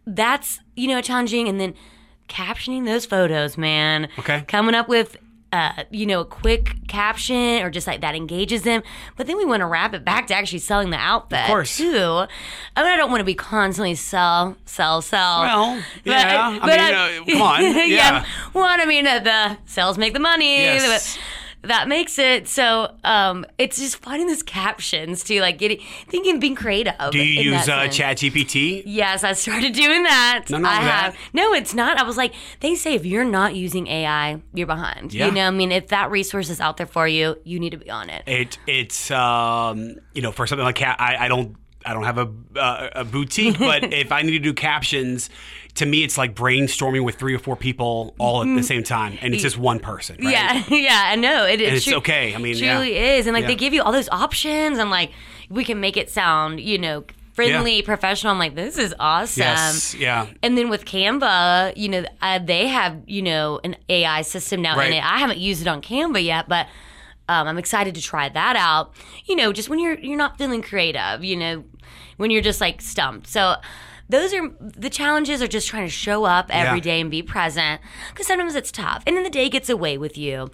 [0.07, 1.75] that's you know challenging, and then
[2.31, 4.09] captioning those photos, man.
[4.19, 4.43] Okay.
[4.49, 5.19] Coming up with.
[5.55, 8.83] Uh, you know, a quick caption or just like that engages them.
[9.17, 11.43] But then we want to wrap it back to actually selling the outfit.
[11.43, 11.77] Of course.
[11.77, 11.95] Too.
[12.77, 15.43] I mean, I don't want to be constantly sell, sell, sell.
[15.43, 16.59] Well, yeah.
[16.61, 17.63] I mean, uh, come on.
[17.89, 18.27] Yeah.
[18.53, 20.57] Well, I mean, uh, the sales make the money.
[20.63, 21.19] Yes.
[21.67, 22.95] That makes it so.
[23.05, 26.95] Um, it's just finding those captions to like getting thinking, being creative.
[27.11, 27.99] Do you in use uh, sense.
[27.99, 28.83] ChatGPT?
[28.87, 30.45] Yes, I started doing that.
[30.49, 31.13] Nothing wrong I have.
[31.15, 31.21] that.
[31.33, 31.99] No, it's not.
[31.99, 35.13] I was like, they say if you're not using AI, you're behind.
[35.13, 35.27] Yeah.
[35.27, 37.79] You know, I mean, if that resource is out there for you, you need to
[37.79, 38.23] be on it.
[38.27, 42.19] It it's um, you know for something like cat, I, I don't I don't have
[42.19, 45.31] a uh, a boutique, but if I need to do captions,
[45.75, 49.19] to me it's like brainstorming with three or four people all at the same time,
[49.21, 50.17] and it's just one person.
[50.25, 50.35] Right?
[50.35, 50.73] Mm-hmm.
[50.75, 51.45] Yeah, yeah, I know.
[51.47, 52.35] It, it And it's tru- okay.
[52.35, 52.75] I mean, yeah.
[52.77, 53.49] truly is, and like Yeah.
[53.49, 55.11] they give you all those options, and like
[55.51, 58.33] we can make it sound, you know, friendly, professional.
[58.33, 59.41] I'm like, this is awesome.
[59.43, 59.95] Yes.
[59.95, 60.29] Yeah.
[60.43, 64.77] And then with Canva, you know, uh, they have you know an AI system now
[64.77, 64.93] Right.
[64.93, 65.05] it.
[65.05, 66.67] I haven't used it on Canva yet, but
[67.29, 68.93] um, I'm excited to try that out.
[69.27, 71.65] You know, just when you're you're not feeling creative, you know,
[72.17, 73.27] when you're just like stumped.
[73.29, 73.57] So.
[74.07, 76.83] Those are the challenges are just trying to show up every Yeah.
[76.85, 80.19] day and be present because sometimes it's tough and then the day gets away with
[80.19, 80.51] you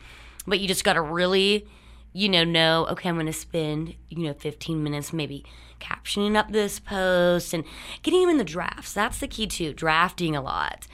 [0.46, 1.66] but you just got to really
[2.12, 5.44] you know know okay i'm going to spend you know 15 minutes maybe
[5.80, 7.64] captioning up this post and
[8.04, 10.86] getting them in the drafts that's the key too drafting a lot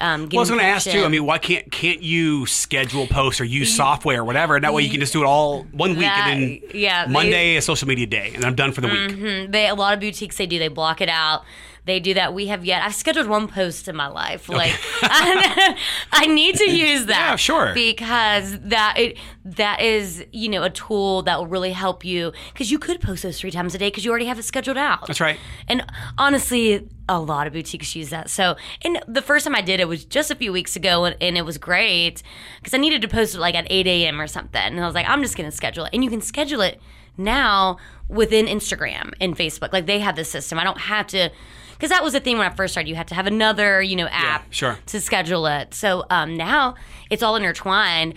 [0.00, 1.04] um, Well, I was going to ask too.
[1.04, 4.56] I mean, why can't can't you schedule posts or use software or whatever?
[4.56, 7.06] And that way you can just do it all one week, That- and then yeah,
[7.06, 9.50] they- Monday a social media day, and I'm done for the week.
[9.50, 11.44] they a lot of boutiques they do they block it out
[11.86, 12.34] they do that.
[12.34, 14.72] We have yet i've scheduled one post in my life like
[15.02, 17.72] I, need to use that Yeah, sure.
[17.74, 22.70] because that it that is you know a tool that will really help you because
[22.70, 25.06] you could post those three times a day because you already have it scheduled out.
[25.06, 25.38] That's right.
[25.68, 25.84] and
[26.18, 28.28] honestly a lot of boutiques use that.
[28.28, 31.16] So and the first time i did it was just a few weeks ago and,
[31.20, 32.22] and it was great
[32.58, 34.60] because i needed to post it like at 8 a.m or something.
[34.60, 35.90] And i was like i'm just going to schedule it.
[35.94, 36.80] And you can schedule it
[37.16, 39.72] now within instagram and facebook.
[39.72, 40.58] Like they have this system.
[40.58, 41.30] I don't have to
[41.76, 43.94] because that was the thing when i first started you had to have another you
[43.96, 44.78] know app sure.
[44.86, 46.74] to schedule it so um, now
[47.10, 48.14] it's all intertwined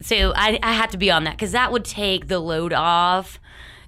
[0.00, 3.38] so i, I had to be on that because that would take the load off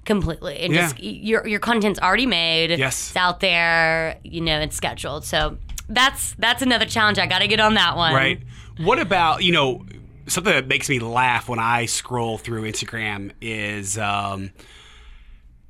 [0.05, 0.81] completely and Yeah.
[0.81, 3.07] just your your content's already made Yes.
[3.09, 5.57] it's out there you know and scheduled so
[5.89, 8.41] that's that's another challenge i gotta get on that one Right.
[8.77, 9.85] What about you know
[10.27, 13.97] something that makes me laugh when I scroll through Instagram is.
[13.97, 14.51] Um,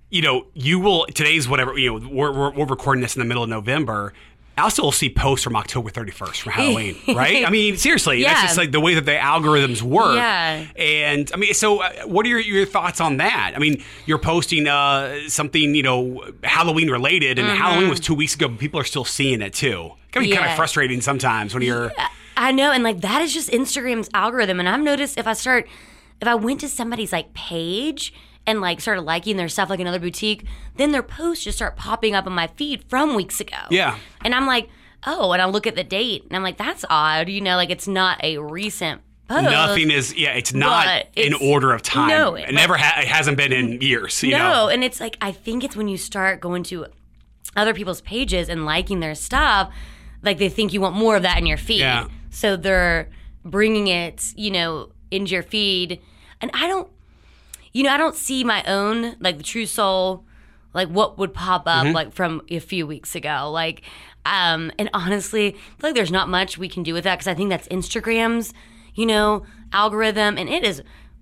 [0.09, 1.77] you know, you will today's whatever.
[1.77, 4.13] You know, we're, we're, we're recording this in the middle of November.
[4.57, 7.45] I'll still see posts from October 31st from Halloween, right?
[7.45, 10.15] I mean, seriously, that's just like the way that the algorithms work.
[10.15, 10.65] Yeah.
[10.77, 13.51] And I mean, so uh, what are your, your thoughts on that?
[13.53, 18.35] I mean, you're posting uh, something, you know, Halloween related, and Halloween was two weeks
[18.35, 19.91] ago, but people are still seeing it too.
[20.07, 21.91] It can be kind of frustrating sometimes when you're.
[22.37, 24.59] I know, and like that is just Instagram's algorithm.
[24.59, 25.67] And I've noticed if I start,
[26.21, 28.13] if I went to somebody's like page
[28.47, 32.13] and like started liking their stuff, like another boutique, then their posts just start popping
[32.15, 33.57] up on my feed from weeks ago.
[33.71, 33.97] Yeah.
[34.21, 34.69] And I'm like,
[35.07, 37.29] oh, and I look at the date and I'm like, that's odd.
[37.29, 39.43] You know, like it's not a recent post.
[39.43, 40.15] Nothing is.
[40.15, 42.09] Yeah, it's not in it's- order of time.
[42.09, 42.77] No, it but- never.
[42.77, 44.21] Ha- it hasn't been in years.
[44.23, 44.67] You no, know.
[44.69, 46.85] and it's like I think it's when you start going to
[47.55, 49.73] other people's pages and liking their stuff,
[50.21, 51.79] like they think you want more of that in your feed.
[51.79, 52.07] Yeah.
[52.29, 53.09] So they're
[53.45, 56.01] bringing it, you know, into your feed,
[56.41, 56.89] and I don't,
[57.75, 60.23] you know, I don't see my own like the True Soul,
[60.73, 61.93] like what would pop up Mm-hmm.
[61.95, 63.81] like from a few weeks ago, like.
[64.27, 67.27] Um, and honestly, I feel like there's not much we can do with that because
[67.27, 68.53] I think that's Instagram's,
[68.95, 70.81] you know, algorithm, and it is.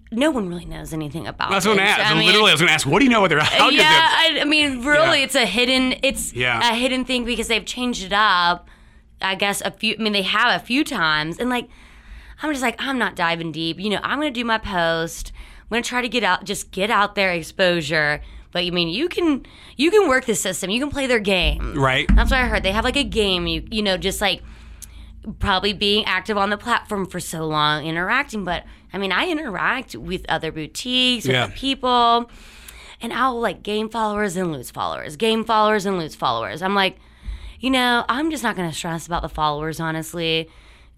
[0.09, 1.49] No one really knows anything about.
[1.49, 1.51] It.
[1.51, 1.87] That's what I it.
[1.99, 2.11] asked.
[2.11, 3.75] I mean, Literally, I was going to ask, what do you know about their algorithm?
[3.79, 5.25] yeah, I, I mean, really, Yeah.
[5.25, 5.95] it's a hidden.
[6.01, 6.71] It's Yeah.
[6.71, 8.69] a hidden thing because they've changed it up.
[9.21, 9.95] I guess a few.
[9.99, 11.67] I mean, they have a few times, and like,
[12.41, 13.81] I'm just like, I'm not diving deep.
[13.81, 15.33] You know, I'm gonna do my post.
[15.73, 18.21] I'm gonna try to get out, just get out there exposure.
[18.51, 19.43] But you mean you can
[19.75, 20.69] you can work the system.
[20.69, 21.73] You can play their game.
[21.73, 22.07] Right.
[22.15, 22.61] That's what I heard.
[22.61, 23.47] They have like a game.
[23.47, 24.43] You you know, just like
[25.39, 28.43] probably being active on the platform for so long, interacting.
[28.43, 31.45] But I mean, I interact with other boutiques, with Yeah.
[31.45, 32.29] other people,
[33.01, 36.61] and I'll like gain followers and lose followers, gain followers and lose followers.
[36.61, 36.97] I'm like,
[37.59, 40.47] you know, I'm just not going to stress about the followers, honestly,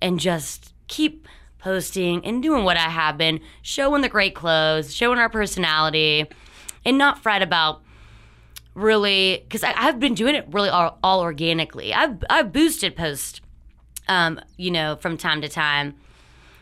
[0.02, 1.30] and just keep
[1.66, 6.28] posting and doing what I have been, showing the great clothes, showing our personality,
[6.86, 7.82] and not fret about
[8.76, 11.92] really because I've been doing it really all, all organically.
[11.92, 13.42] I've I've boosted posts,
[14.08, 15.96] um, you know, from time to time,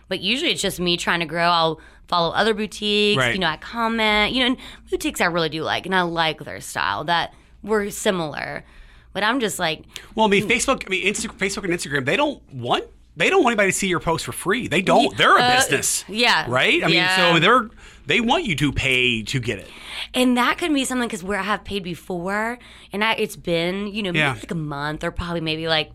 [0.08, 1.50] but usually it's just me trying to grow.
[1.50, 3.18] I'll follow other boutiques.
[3.18, 3.34] Right.
[3.34, 4.34] You know, I comment.
[4.34, 4.58] You know, and
[4.90, 7.04] boutiques I really do like, and I like their style.
[7.04, 8.64] That we're similar,
[9.12, 9.84] but I'm just like,
[10.16, 10.84] Well, I mean, Facebook.
[10.88, 12.06] I mean, Insta- Facebook and Instagram.
[12.06, 12.86] They don't want.
[13.16, 14.68] They don't want anybody to see your post for free.
[14.68, 15.16] They don't.
[15.18, 16.04] They're a uh, business.
[16.08, 16.46] yeah.
[16.48, 16.84] Right.
[16.84, 17.70] I mean, so they're
[18.06, 19.68] they want you to pay to get it.
[20.14, 22.58] And that could be something because where I have paid before,
[22.92, 24.34] and I, it's been you know maybe Yeah.
[24.34, 25.92] like a month or probably maybe like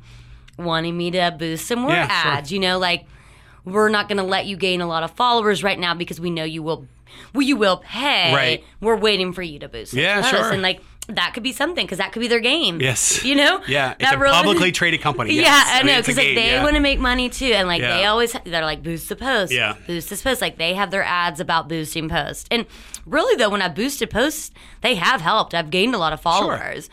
[0.58, 2.32] wanting me to boost some more Yeah, sure.
[2.32, 2.52] ads.
[2.52, 3.04] You know, like
[3.64, 6.30] we're not going to let you gain a lot of followers right now because we
[6.30, 6.86] know you will,
[7.34, 8.32] well, you will pay.
[8.32, 8.64] Right.
[8.80, 9.92] We're waiting for you to boost.
[9.92, 10.52] Yeah, sure.
[10.52, 12.80] And like that could be something because that could be their game.
[12.80, 13.24] Yes.
[13.24, 13.62] You know.
[13.68, 15.34] Yeah, it's That a publicly traded company.
[15.34, 15.44] Yes.
[15.46, 16.62] Yeah, I mean, know because like they yeah.
[16.62, 19.74] want to make money too, and like they always they're like boost the post, Yeah.
[19.86, 20.40] boost this post.
[20.40, 22.66] Like they have their ads about boosting posts, and
[23.06, 24.50] really though, when I boosted posts,
[24.82, 25.54] they have helped.
[25.54, 26.90] I've gained a lot of followers,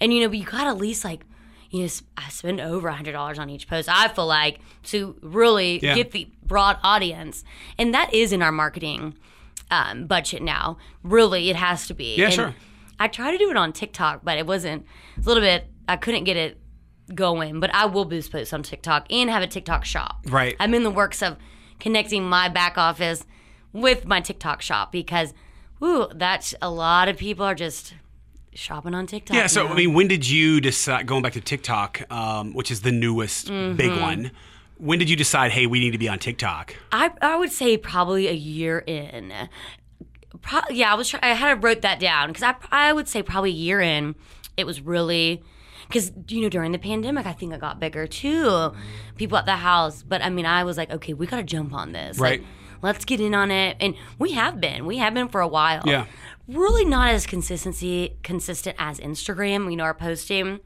[0.00, 1.22] and you know, but you got to at least like.
[1.68, 3.88] You know, I spend over a hundred dollars on each post.
[3.88, 5.96] I feel like to really Yeah.
[5.96, 7.42] get the broad audience,
[7.76, 9.14] and that is in our marketing
[9.70, 10.78] um, budget now.
[11.02, 12.14] Really, it has to be.
[12.16, 12.54] Yeah, And sure.
[12.98, 14.84] I tried to do it on TikTok, but it wasn't.
[15.16, 15.66] It's a little bit.
[15.88, 16.58] I couldn't get it
[17.14, 20.20] going, but I will boost posts on TikTok and have a TikTok shop.
[20.26, 20.56] Right.
[20.58, 21.36] I'm in the works of
[21.78, 23.24] connecting my back office
[23.72, 25.34] with my TikTok shop because,
[25.78, 27.94] whoo, that's a lot of people are just
[28.54, 29.36] shopping on TikTok.
[29.36, 29.46] Yeah.
[29.46, 29.72] So now.
[29.72, 31.06] I mean, when did you decide?
[31.06, 33.76] Going back to TikTok, um, which is the newest Mm-hmm.
[33.76, 34.30] big one.
[34.78, 35.52] When did you decide?
[35.52, 36.74] Hey, we need to be on TikTok.
[36.92, 39.32] I I would say probably a year in.
[40.42, 43.08] Pro- yeah, I was try- I had to wrote that down because I I would
[43.08, 44.14] say probably a year in.
[44.56, 45.42] It was really
[45.88, 48.72] because you know during the pandemic I think I got bigger too.
[49.16, 51.72] People at the house, but I mean I was like, okay, we got to jump
[51.72, 52.18] on this.
[52.18, 52.40] Right.
[52.40, 52.48] Like,
[52.82, 54.86] let's get in on it, and we have been.
[54.86, 55.82] We have been for a while.
[55.86, 56.06] Yeah.
[56.48, 59.70] Really not as consistency consistent as Instagram.
[59.70, 60.60] You know our posting.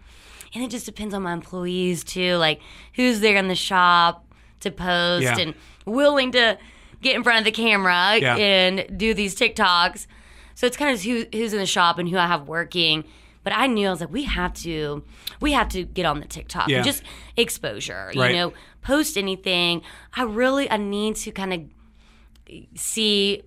[0.53, 2.61] And it just depends on my employees too, like
[2.95, 4.27] who's there in the shop
[4.61, 5.39] to post Yeah.
[5.39, 5.55] and
[5.87, 6.59] willing to
[7.03, 8.37] get in front of the camera Yeah.
[8.37, 10.07] and do these TikToks.
[10.55, 13.05] So it's kind of who, who's in the shop and who I have working.
[13.43, 15.03] But I knew I was like, we have to,
[15.41, 16.69] we have to get on the TikTok.
[16.69, 16.83] Yeah.
[16.83, 17.03] Just
[17.39, 18.31] exposure, Right.
[18.33, 19.81] you know, post anything.
[20.15, 23.43] I really, I need to kind of see,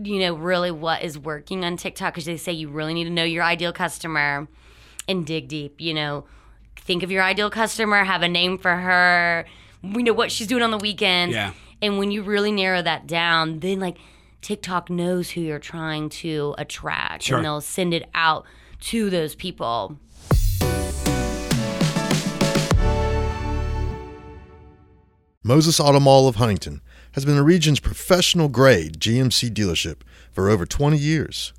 [0.00, 3.10] you know, really what is working on TikTok because they say you really need to
[3.10, 4.46] know your ideal customer
[5.08, 5.80] and dig deep.
[5.80, 6.24] You know,
[6.76, 9.46] think of your ideal customer, have a name for her.
[9.82, 11.34] We know what she's doing on the weekends.
[11.34, 11.52] Yeah.
[11.84, 13.98] And when you really narrow that down, then like
[14.40, 17.36] TikTok knows who you're trying to attract, Sure.
[17.36, 18.46] and they'll send it out
[18.84, 19.98] to those people.
[25.42, 26.80] Moses Auto Mall of Huntington
[27.12, 29.96] has been the region's professional grade GMC dealership
[30.32, 31.52] for over 20 years.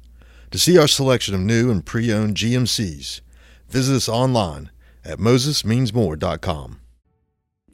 [0.49, 3.21] To see our selection of new and pre owned GMCs,
[3.69, 4.71] visit us online
[5.03, 6.79] at mosesmeansmore.com.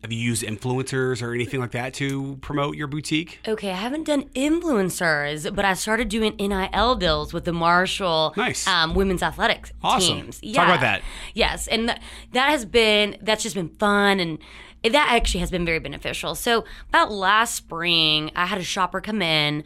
[0.02, 3.40] Have you used influencers or anything like that to promote your boutique?
[3.48, 8.68] Okay, I haven't done influencers, but I started doing NIL deals with the Marshall Nice.
[8.68, 10.22] um, women's athletics Awesome.
[10.22, 10.40] teams.
[10.56, 11.04] Talk about that.
[11.36, 12.00] Yes, and th-
[12.32, 14.40] that has been that's just been fun and
[14.84, 16.34] that actually has been very beneficial.
[16.34, 19.64] So about last spring, I had a shopper come in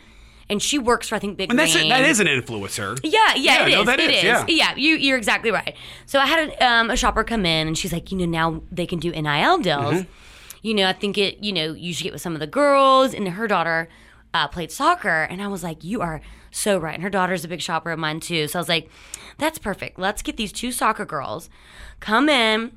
[0.50, 1.90] and she works for I think Big And that's Green.
[1.90, 3.00] that is an influencer.
[3.04, 3.86] Yeah, yeah, Yeah, it no, is.
[3.88, 4.56] that It is, is.
[4.56, 4.76] yeah.
[4.76, 5.76] you you're exactly right.
[6.06, 8.62] So I had a, um, a shopper come in, and she's like, you know, now
[8.72, 9.94] they can do NIL deals.
[9.96, 10.12] Mm-hmm.
[10.62, 11.44] You know, I think it.
[11.44, 13.88] You know, you should get with some of the girls, and her daughter
[14.34, 16.94] uh, played soccer, and I was like, you are so right.
[16.96, 18.48] And her daughter's a big shopper of mine too.
[18.48, 18.90] So I was like,
[19.38, 20.00] that's perfect.
[20.00, 21.50] Let's get these two soccer girls
[22.00, 22.72] come in.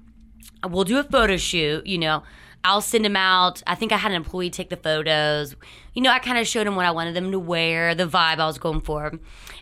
[0.68, 1.86] We'll do a photo shoot.
[1.86, 2.22] You know.
[2.64, 3.62] I'll send them out.
[3.66, 5.54] I think I had an employee take the photos.
[5.94, 8.38] You know, I kind of showed them what I wanted them to wear, the vibe
[8.38, 9.12] I was going for.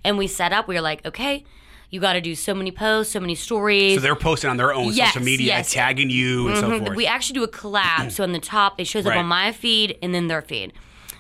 [0.03, 1.45] And we set up, we were like, okay,
[1.91, 3.95] you got to do so many posts, so many stories.
[3.95, 5.69] So they're posting on their own Yes, social media, yes.
[5.69, 5.75] Mm-hmm.
[5.79, 6.97] tagging you and so forth.
[6.97, 8.11] we actually do a collab.
[8.11, 9.17] so on the top, it shows Right.
[9.17, 10.73] up on my feed and then their feed.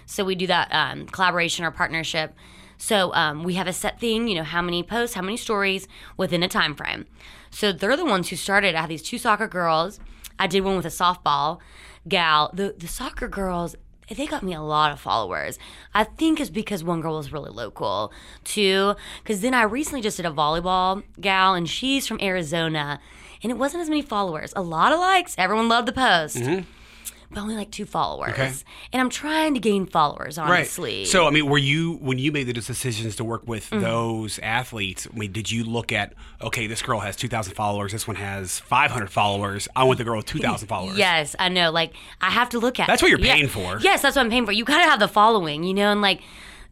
[0.06, 2.34] So we do that um, collaboration or partnership.
[2.78, 5.88] So um, we have a set thing, you know, how many posts, how many stories
[6.16, 7.06] within a time frame.
[7.50, 8.74] So they're the ones who started.
[8.74, 9.98] I had these two soccer girls.
[10.38, 11.58] I did one with a softball
[12.08, 12.50] gal.
[12.52, 13.76] The the soccer girls,
[14.14, 15.58] they got me a lot of followers.
[15.94, 18.12] I think it's because one girl was really local,
[18.44, 18.94] too.
[19.22, 23.00] Because then I recently just did a volleyball gal, and she's from Arizona,
[23.42, 24.52] and it wasn't as many followers.
[24.56, 25.34] A lot of likes.
[25.38, 26.36] Everyone loved the post.
[26.36, 26.70] Mm-hmm.
[27.30, 28.32] But only like two followers.
[28.32, 28.52] Okay.
[28.92, 30.98] And I'm trying to gain followers, honestly.
[31.00, 31.06] Right.
[31.06, 33.82] So, I mean, were you when you made the decisions to work with Mm-hmm.
[33.82, 35.08] those athletes?
[35.12, 38.16] I mean, did you look at okay, this girl has two thousand followers, this one
[38.16, 39.66] has five hundred followers.
[39.74, 40.96] I want the girl with two thousand followers.
[40.98, 41.70] Yes, I know.
[41.72, 42.86] Like I have to look at.
[42.86, 43.34] That's what you're Yeah.
[43.34, 43.78] paying for.
[43.80, 44.52] Yes, that's what I'm paying for.
[44.52, 46.22] You gotta have the following, you know, and like.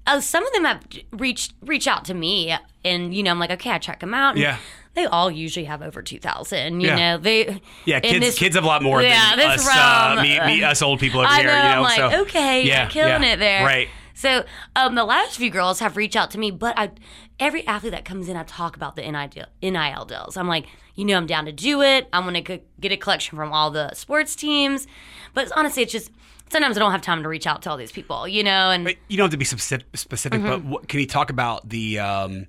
[0.06, 3.50] Uh, some of them have reached reach out to me, and you know I'm like,
[3.52, 4.32] okay, I check them out.
[4.32, 4.58] and Yeah.
[4.94, 6.80] They all usually have over two thousand.
[6.80, 6.96] You Yeah.
[6.96, 10.38] know, they Yeah, kids, this- kids have a lot more yeah, than us, uh, me,
[10.40, 11.48] me, us old people over I here.
[11.48, 11.56] know.
[11.56, 13.64] you know, I'm like, so okay, yeah, you're killing yeah, it there.
[13.64, 13.88] Right.
[14.16, 14.44] So
[14.76, 16.92] um, the last few girls have reached out to me, but I,
[17.40, 20.36] every athlete that comes in, I talk about the NIL, NIL deals.
[20.36, 22.08] I'm like, you know, I'm down to do it.
[22.12, 24.86] I'm gonna get a collection from all the sports teams,
[25.34, 26.12] but honestly, it's just
[26.50, 28.84] sometimes I don't have time to reach out to all these people, you know, and
[28.84, 30.48] But you don't have to be specific, specific Mm-hmm.
[30.48, 32.46] but what, can you talk about the um,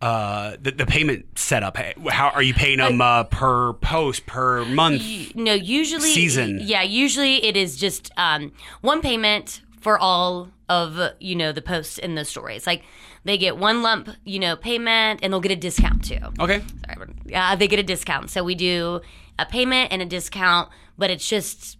[0.00, 1.76] uh, the, the payment setup?
[2.08, 5.34] How are you paying them uh, per post per month?
[5.34, 6.58] no, usually Season.
[6.62, 11.98] Yeah, usually it is just um, one payment for all of you know the posts
[11.98, 12.66] in the stories.
[12.66, 12.82] Like
[13.24, 16.18] they get one lump, you know, payment, and they'll get a discount too.
[16.38, 16.62] Okay.
[16.86, 18.30] Sorry, yeah, they get a discount.
[18.30, 19.00] So we do
[19.38, 21.76] a payment and a discount, but it's just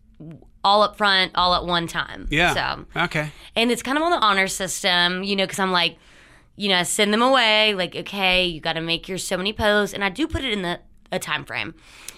[0.63, 2.29] all up front, all at one time.
[2.31, 2.53] Yeah.
[2.53, 3.31] So Okay.
[3.57, 5.97] and it's kind of on the honor system, you know, because I'm like,
[6.61, 9.95] you know, send them away, like, okay, you got to make your so many posts,
[9.95, 10.79] and I do put it in the
[11.11, 11.75] a time frame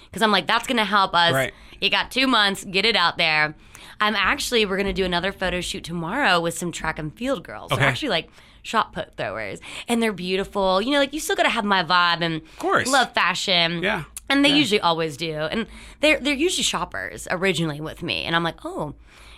[0.06, 1.32] because I'm like, that's gonna help us.
[1.32, 1.52] Right.
[1.80, 3.54] You got two months, get it out there.
[4.00, 7.70] I'm actually we're gonna do another photo shoot tomorrow with some track and field girls.
[7.72, 7.80] Okay.
[7.80, 8.28] They're actually like
[8.62, 10.82] shot put throwers, and they're beautiful.
[10.82, 12.88] You know, like you still gotta have my vibe and of course.
[12.90, 13.82] love fashion.
[13.82, 14.04] Yeah.
[14.28, 15.32] And they usually always do.
[15.34, 15.66] And
[16.00, 18.24] they're they're usually shoppers originally with me.
[18.24, 18.94] And I'm like, oh,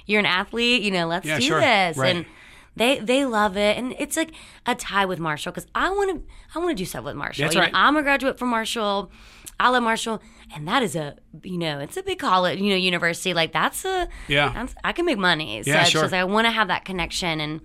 [0.06, 1.60] you're an athlete, you know, let's Yeah, do sure.
[1.60, 1.96] this.
[1.96, 2.16] Right.
[2.16, 2.26] And
[2.76, 3.76] they they love it.
[3.76, 4.32] And it's like
[4.66, 7.44] a tie with Marshall because I want to I want to do stuff with Marshall.
[7.44, 7.72] That's You know, right.
[7.74, 9.10] I'm a graduate from Marshall.
[9.60, 10.20] I love Marshall,
[10.54, 13.84] and that is a you know it's a big college you know university like that's
[13.84, 14.52] a Yeah.
[14.52, 15.62] that's, I can make money.
[15.62, 16.02] So Yeah, sure.
[16.02, 17.60] just I want to have that connection and.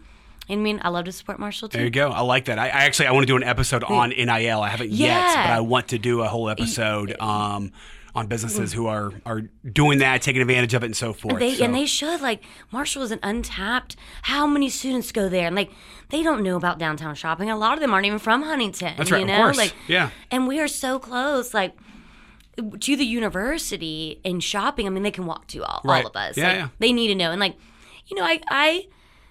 [0.51, 1.77] I mean, I love to support Marshall too.
[1.77, 2.09] There you go.
[2.09, 2.57] I like that.
[2.57, 4.61] I, I actually I want to do an episode on NIL.
[4.61, 7.71] I haven't yet, but I want to do a whole episode um,
[8.15, 8.75] on businesses mm.
[8.75, 9.41] who are are
[9.71, 11.39] doing that, taking advantage of it, and so forth.
[11.39, 13.95] They So- and they should like Marshall is an untapped.
[14.23, 15.71] How many students go there and like
[16.09, 17.49] they don't know about downtown shopping.
[17.49, 18.95] A lot of them aren't even from Huntington.
[18.97, 19.57] That's right, You of know, course.
[19.57, 20.09] like Yeah.
[20.31, 21.75] And we are so close, like
[22.57, 24.85] to the university and shopping.
[24.85, 26.03] I mean, they can walk to all, Right.
[26.03, 26.35] all of us.
[26.35, 26.67] Yeah, Like, yeah.
[26.79, 27.55] They need to know and like,
[28.07, 28.87] you know, I I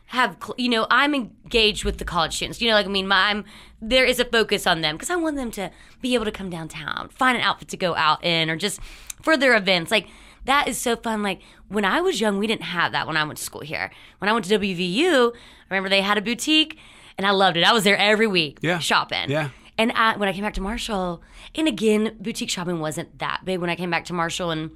[0.06, 2.60] have cl- you know I'm engaged with the college students.
[2.62, 3.44] You know, like I mean, my, I'm
[3.80, 5.70] there is a focus on them because I want them to
[6.02, 8.80] be able to come downtown, find an outfit to go out in, or just
[9.22, 9.90] for their events.
[9.90, 10.08] Like
[10.44, 11.22] that is so fun.
[11.22, 13.90] Like when I was young, we didn't have that when I went to school here.
[14.18, 16.78] When I went to WVU, I remember they had a boutique,
[17.16, 17.64] and I loved it.
[17.64, 18.78] I was there every week, Yeah.
[18.78, 19.28] shopping.
[19.30, 19.50] Yeah.
[19.76, 21.22] And I, when I came back to Marshall,
[21.54, 24.70] and again, boutique shopping wasn't that big when I came back to Marshall in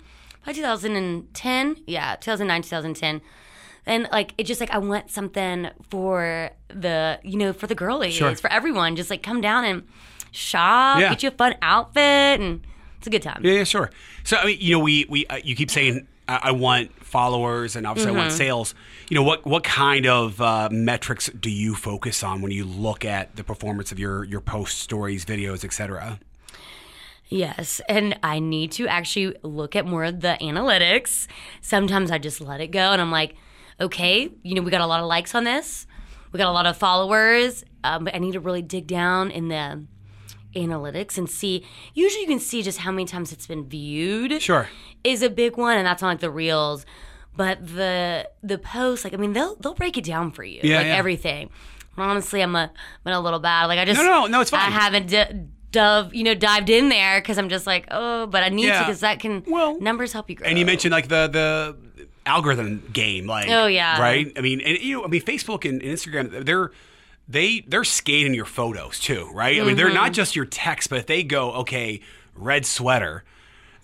[0.47, 1.77] by 2010.
[1.87, 3.21] Yeah, 2009, 2010.
[3.87, 8.15] And like it just like I want something for the you know for the girlies
[8.15, 8.35] Sure.
[8.37, 9.83] for everyone just like come down and
[10.31, 11.11] shop Yeah.
[11.11, 12.61] get you a fun outfit and
[12.99, 13.41] it's a good time.
[13.45, 13.91] Yeah, yeah, sure.
[14.25, 17.75] So I mean, you know, we we uh, you keep saying I, I want followers
[17.75, 18.19] and obviously I Mm-hmm.
[18.21, 18.75] want sales.
[19.11, 23.05] You know, what what kind of uh, metrics do you focus on when you look
[23.05, 26.21] at the performance of your your post stories, videos, etc.?
[27.29, 31.27] Yes, and I need to actually look at more of the analytics.
[31.63, 33.37] Sometimes I just let it go, and I'm like,
[33.81, 35.87] okay, you know, we got a lot of likes on this,
[36.33, 39.49] we got a lot of followers, um, but I need to really dig down in
[39.49, 39.85] the
[40.55, 41.65] analytics and see.
[41.95, 44.41] Usually, you can see just how many times it's been viewed.
[44.43, 44.69] Sure.
[45.05, 46.85] is a big one, and that's on like the reels.
[47.37, 50.77] but the the post, like I mean, they'll they'll break it down for you, Yeah,
[50.79, 50.97] like yeah.
[50.97, 51.51] everything.
[51.97, 52.71] Honestly, I'm a
[53.05, 53.67] I'm a little bad.
[53.67, 54.61] Like I just No, no, no, it's fine.
[54.61, 58.43] I haven't d- dove you know dived in there because I'm just like oh, but
[58.43, 60.47] I need to because that can Well, numbers help you grow.
[60.49, 61.77] And you mentioned like the the
[62.27, 64.01] algorithm game, like Oh, yeah.
[64.01, 64.31] right.
[64.37, 66.71] I mean, and you know, I mean, Facebook and, and Instagram, they're
[67.29, 69.61] they they're scanning your photos too, right?
[69.61, 69.95] I mean, they're Mm-hmm.
[69.95, 72.01] not just your text, but if they go, okay,
[72.35, 73.25] red sweater.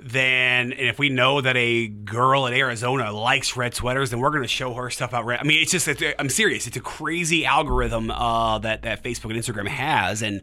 [0.00, 4.30] Then, and if we know that a girl in Arizona likes red sweaters, then we're
[4.30, 5.40] going to show her stuff about red.
[5.40, 6.68] I mean, it's just, it's, I'm serious.
[6.68, 10.40] It's a crazy algorithm uh, that that Facebook and Instagram has, and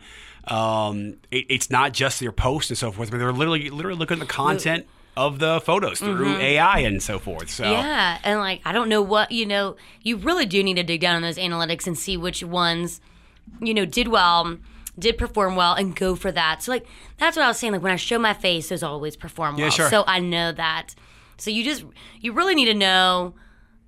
[0.49, 4.15] um, it, it's not just their posts and so forth, but they're literally literally looking
[4.15, 4.87] at the content
[5.17, 7.49] of the photos through AI and so forth.
[7.49, 7.73] So Mm-hmm.
[7.73, 9.75] Yeah, and like I don't know what you know.
[10.01, 12.99] You really do need to dig down on those analytics and see which ones,
[13.61, 14.57] you know, did well,
[14.99, 16.63] did perform well, and go for that.
[16.63, 16.85] So like
[17.17, 17.73] that's what I was saying.
[17.73, 19.69] Like when I show my face, those always perform well.
[19.69, 19.89] sure.
[19.89, 20.95] So I know that.
[21.37, 21.85] So you just
[22.19, 23.33] you really need to know,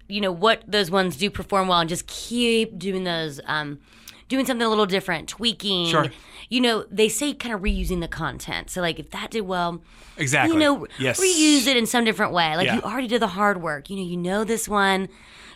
[0.07, 3.39] you know, what those ones do perform well, and just keep doing those.
[3.45, 3.79] Um,
[4.27, 5.87] doing something a little different, tweaking.
[5.87, 6.07] Sure.
[6.49, 8.69] You know, they say kind of reusing the content.
[8.69, 9.81] So like if that did well,
[10.17, 10.53] Exactly.
[10.53, 11.19] you know, Yes.
[11.19, 12.55] reuse it in some different way.
[12.55, 12.75] Like Yeah.
[12.75, 13.89] you already did the hard work.
[13.89, 15.09] You know, you know this one,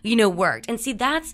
[0.03, 0.65] you know, worked.
[0.69, 1.33] And see, that's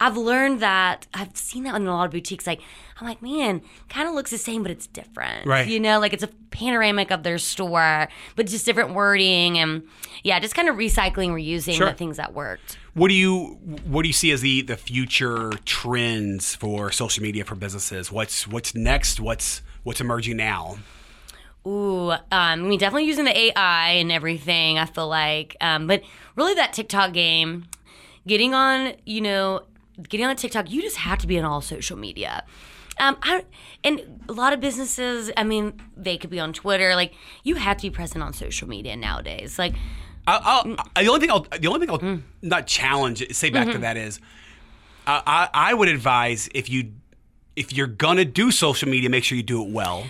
[0.00, 2.46] I've learned that I've seen that in a lot of boutiques.
[2.46, 2.60] Like
[3.00, 5.46] I'm like, man, kind of looks the same, but it's different.
[5.46, 5.66] Right.
[5.66, 9.82] You know, like it's a panoramic of their store, but just different wording and
[10.22, 11.86] yeah, just kind of recycling, reusing Sure.
[11.88, 12.78] the things that worked.
[12.94, 17.44] What do you what do you see as the the future trends for social media
[17.44, 18.10] for businesses?
[18.12, 19.20] What's what's next?
[19.20, 20.76] What's what's emerging now?
[21.66, 24.78] Ooh, um, I mean, definitely using the AI and everything.
[24.78, 26.02] I feel like, um, but
[26.36, 27.66] really that TikTok game,
[28.24, 29.62] getting on, you know,
[30.08, 32.44] getting on TikTok, you just have to be on all social media.
[32.98, 33.44] Um, I,
[33.84, 36.94] and a lot of businesses, I mean, they could be on Twitter.
[36.94, 37.12] Like,
[37.44, 39.58] you have to be present on social media nowadays.
[39.58, 39.74] Like,
[40.26, 42.22] I'll, I'll, the only thing I'll the only thing I'll Mm.
[42.42, 43.72] not challenge say back Mm-hmm.
[43.74, 44.18] to that is
[45.06, 46.92] uh, I I would advise if you
[47.54, 50.04] if you're gonna do social media, make sure you do it well.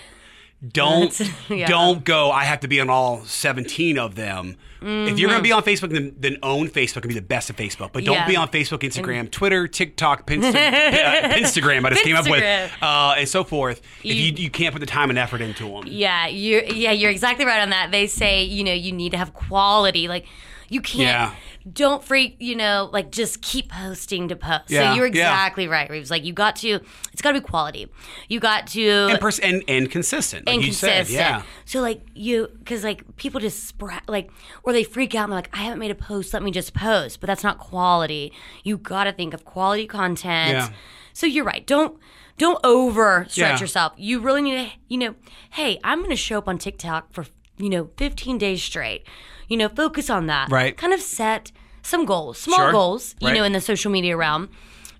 [0.66, 1.66] Don't yeah.
[1.68, 2.30] don't go.
[2.30, 4.56] I have to be on all 17 of them.
[4.88, 7.56] If you're gonna be on Facebook, then, then own Facebook and be the best at
[7.56, 7.90] Facebook.
[7.92, 8.22] But don't Mm-hmm.
[8.22, 8.26] Yeah.
[8.28, 11.84] be on Facebook, Instagram, Twitter, TikTok, Pinsta- uh, Instagram.
[11.84, 12.42] I just came up with
[12.80, 13.80] uh, and so forth.
[13.98, 15.84] If You- you you can't put the time and effort into them.
[15.86, 17.90] Yeah, you yeah, you're exactly right on that.
[17.90, 20.06] They say, you know, you need to have quality.
[20.08, 20.26] Like
[20.68, 21.34] you can't Yeah.
[21.72, 24.64] don't freak, you know, like just keep posting to post.
[24.70, 25.10] Yeah, so you're yeah.
[25.32, 26.10] exactly right, Reeves.
[26.10, 26.80] Like you got to
[27.12, 27.86] it's gotta be quality.
[28.28, 31.18] You got to And, pers- and and consistent, like and you said, consistent.
[31.20, 31.42] yeah.
[31.64, 34.30] So like you, because like people just spra- like,
[34.62, 36.32] or they freak out and they're like, I haven't made a post.
[36.32, 37.20] Let me just post.
[37.20, 38.32] But that's not quality.
[38.64, 40.50] You got to think of quality content.
[40.52, 40.68] Yeah.
[41.12, 41.66] So you're right.
[41.66, 41.98] Don't
[42.38, 43.60] don't over stretch Yeah.
[43.60, 43.92] yourself.
[43.96, 45.14] You really need to, you know,
[45.52, 47.24] hey, I'm going to show up on TikTok for
[47.56, 49.06] you know 15 days straight.
[49.48, 50.50] You know, focus on that.
[50.50, 50.76] Right.
[50.76, 52.72] Kind of set some goals, small Sure.
[52.72, 53.14] goals.
[53.20, 53.34] You Right.
[53.36, 54.48] know, in the social media realm,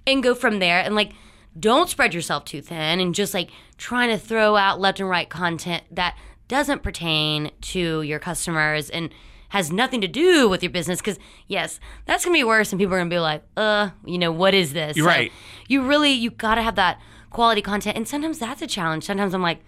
[0.07, 0.81] and go from there.
[0.81, 1.13] And like,
[1.59, 5.29] don't spread yourself too thin and just like trying to throw out left and right
[5.29, 6.15] content that
[6.49, 9.11] doesn't pertain to your customers and
[9.49, 11.01] has nothing to do with your business.
[11.01, 11.19] Because
[11.49, 14.55] yes, that's gonna be worse, and people are gonna be like, uh, you know, what
[14.55, 14.97] is this?
[14.97, 15.33] You're right.
[15.67, 19.05] You really, you gotta have that quality content, and sometimes that's a challenge.
[19.05, 19.61] Sometimes I'm like,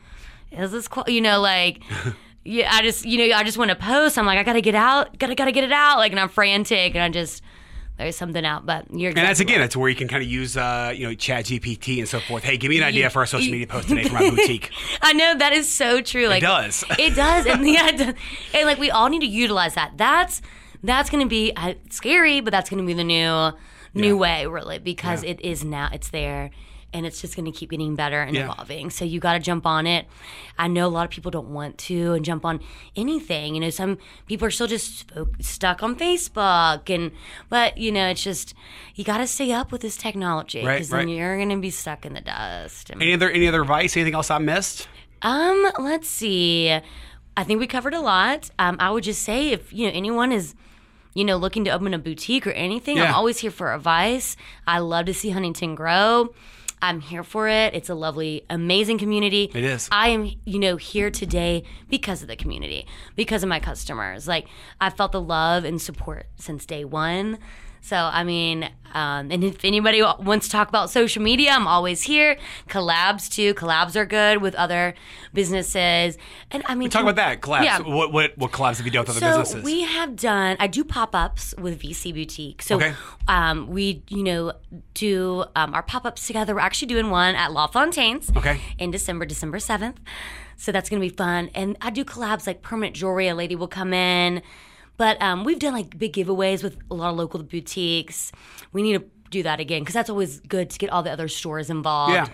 [0.53, 1.09] is this, qual-?
[1.09, 1.83] you know, like.
[2.51, 4.17] Yeah, I just you know I just want to post.
[4.19, 5.99] I'm like I gotta get out, gotta gotta get it out.
[5.99, 7.43] Like and I'm frantic and I just
[7.99, 8.65] there's something out.
[8.65, 9.65] But you're And that's again, right.
[9.65, 12.45] that's where you can kind of use, uh, you know, Chat GPT and so forth.
[12.45, 14.71] Hey, give me an idea for a social media post today for my boutique.
[15.03, 16.29] I know that is so true.
[16.29, 16.85] Like it does.
[16.99, 18.15] It does, and yeah, it does.
[18.55, 19.93] and like we all need to utilize that.
[19.97, 20.41] That's
[20.83, 23.51] that's going to be uh, scary, but that's going to be the new
[23.95, 24.21] new Yeah.
[24.21, 25.31] way, really, because Yeah.
[25.31, 25.89] it is now.
[25.93, 26.51] It's there.
[26.91, 28.51] And it's just going to keep getting better and Yeah.
[28.51, 28.89] evolving.
[28.89, 30.07] So you got to jump on it.
[30.59, 32.61] I know a lot of people don't want to and jump on
[32.97, 33.55] anything.
[33.55, 35.05] You know, some people are still just
[35.41, 37.12] stuck on Facebook, and
[37.51, 38.55] but you know, it's just
[38.95, 41.70] you got to stay up with this technology Right, because then you're going to be
[41.70, 42.89] stuck in the dust.
[42.89, 43.95] And- Any other any other advice?
[43.97, 44.89] Anything else I missed?
[45.20, 46.70] um, let's see.
[47.36, 48.51] I think we covered a lot.
[48.59, 50.55] Um, I would just say if you know anyone is,
[51.14, 53.11] you know, looking to open a boutique or anything, Yeah.
[53.11, 54.36] I'm always here for advice.
[54.66, 56.32] I love to see Huntington grow.
[56.81, 57.74] I'm here for it.
[57.74, 59.51] It's a lovely, amazing community.
[59.55, 59.89] It is.
[59.91, 64.29] I am, you know, here today because of the community, because of my customers.
[64.29, 64.47] Like
[64.81, 67.39] I felt the love and support since day one.
[67.81, 68.64] So I mean,
[68.95, 72.39] um, and if anybody wants to talk about social media, I'm always here.
[72.68, 73.55] Collabs too.
[73.55, 74.95] Collabs are good with other
[75.33, 76.16] businesses,
[76.51, 77.64] and I mean, we Talk about that collabs.
[77.64, 77.81] Yeah.
[77.81, 79.64] What what what collabs have you done with other So businesses?
[79.64, 80.57] we have done.
[80.59, 82.62] I do pop ups with VC Boutique.
[82.62, 82.95] So Okay.
[83.29, 84.53] um, we, you know,
[84.95, 86.55] do um, our pop ups together.
[86.55, 88.31] We're actually doing one at La Fontaine's.
[88.37, 88.61] Okay.
[88.79, 90.01] In December, December seventh.
[90.57, 91.51] So that's gonna be fun.
[91.55, 93.29] And I do collabs like permanent jewelry.
[93.29, 94.43] A lady will come in.
[94.99, 98.31] But um, we've done like big giveaways with a lot of local boutiques.
[98.73, 101.29] We need to do that again because that's always good to get all the other
[101.29, 102.15] stores involved.
[102.15, 102.29] Yeah.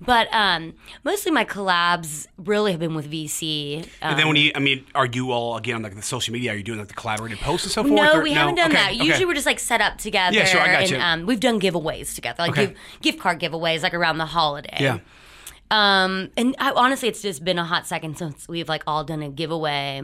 [0.00, 0.72] But um,
[1.04, 3.86] mostly my collabs really have been with VC.
[4.00, 6.32] And then Um, when you, I mean, are you all again on like the social
[6.32, 6.52] media?
[6.52, 7.92] Are you doing like the collaborated posts and so forth?
[7.94, 8.92] no, or- we haven't done Okay, that.
[8.94, 9.04] okay.
[9.04, 10.34] Usually we're just like set up together.
[10.36, 10.98] Yeah, sure, I got and you.
[10.98, 12.66] um, we've done giveaways together, like Okay.
[12.68, 14.78] give, gift card giveaways, like around the holiday.
[14.80, 14.98] yeah.
[15.70, 19.22] Um, and I, honestly, it's just been a hot second since we've like all done
[19.22, 20.02] a giveaway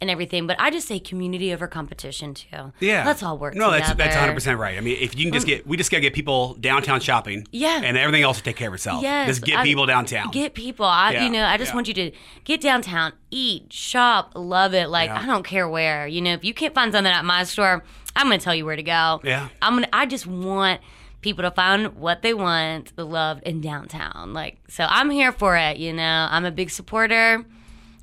[0.00, 0.46] and everything.
[0.46, 2.72] But I just say community over competition too.
[2.80, 3.54] Yeah, let's all work.
[3.54, 3.78] No, together.
[3.86, 4.76] that's that's 100 percent right.
[4.76, 7.46] I mean, if you can just get, we just gotta get people downtown shopping.
[7.50, 7.80] Yeah.
[7.82, 9.02] and everything else will take care of itself.
[9.02, 10.30] Yes, just get I- people downtown.
[10.30, 10.86] Get people.
[10.86, 11.74] I, Yeah, you know, I just yeah.
[11.74, 12.10] want you to
[12.44, 14.88] get downtown, eat, shop, love it.
[14.88, 15.20] Like Yeah.
[15.22, 16.06] I don't care where.
[16.06, 17.82] You know, if you can't find something at my store,
[18.16, 19.20] I'm gonna tell you where to go.
[19.24, 19.48] Yeah.
[19.62, 19.88] I'm gonna.
[19.92, 20.80] I just want
[21.20, 24.32] people to find what they want, the love in downtown.
[24.32, 25.76] Like so, I'm here for it.
[25.78, 27.44] You know, I'm a big supporter.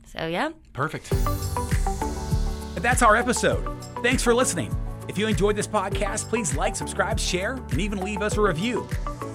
[0.05, 0.49] So yeah.
[0.73, 1.11] Perfect.
[2.85, 3.65] That's our episode.
[4.03, 4.71] Thanks for listening.
[5.07, 8.87] If you enjoyed this podcast, please like, subscribe, share, and even leave us a review.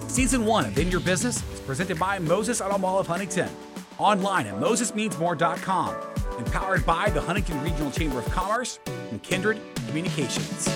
[0.07, 3.51] Season one of In Your Business is presented by Moses Auto Mall of Huntington.
[3.99, 5.97] Online at mosesmeansmore.com.
[6.39, 8.79] And powered by the Huntington Regional Chamber of Commerce
[9.11, 10.67] and Kindred Communications.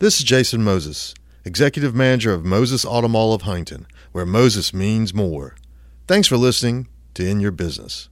[0.00, 5.14] This is Jason Moses, Executive Manager of Moses Auto Mall of Huntington, where Moses means
[5.14, 5.54] more.
[6.08, 8.08] Thanks for listening to In Your Business.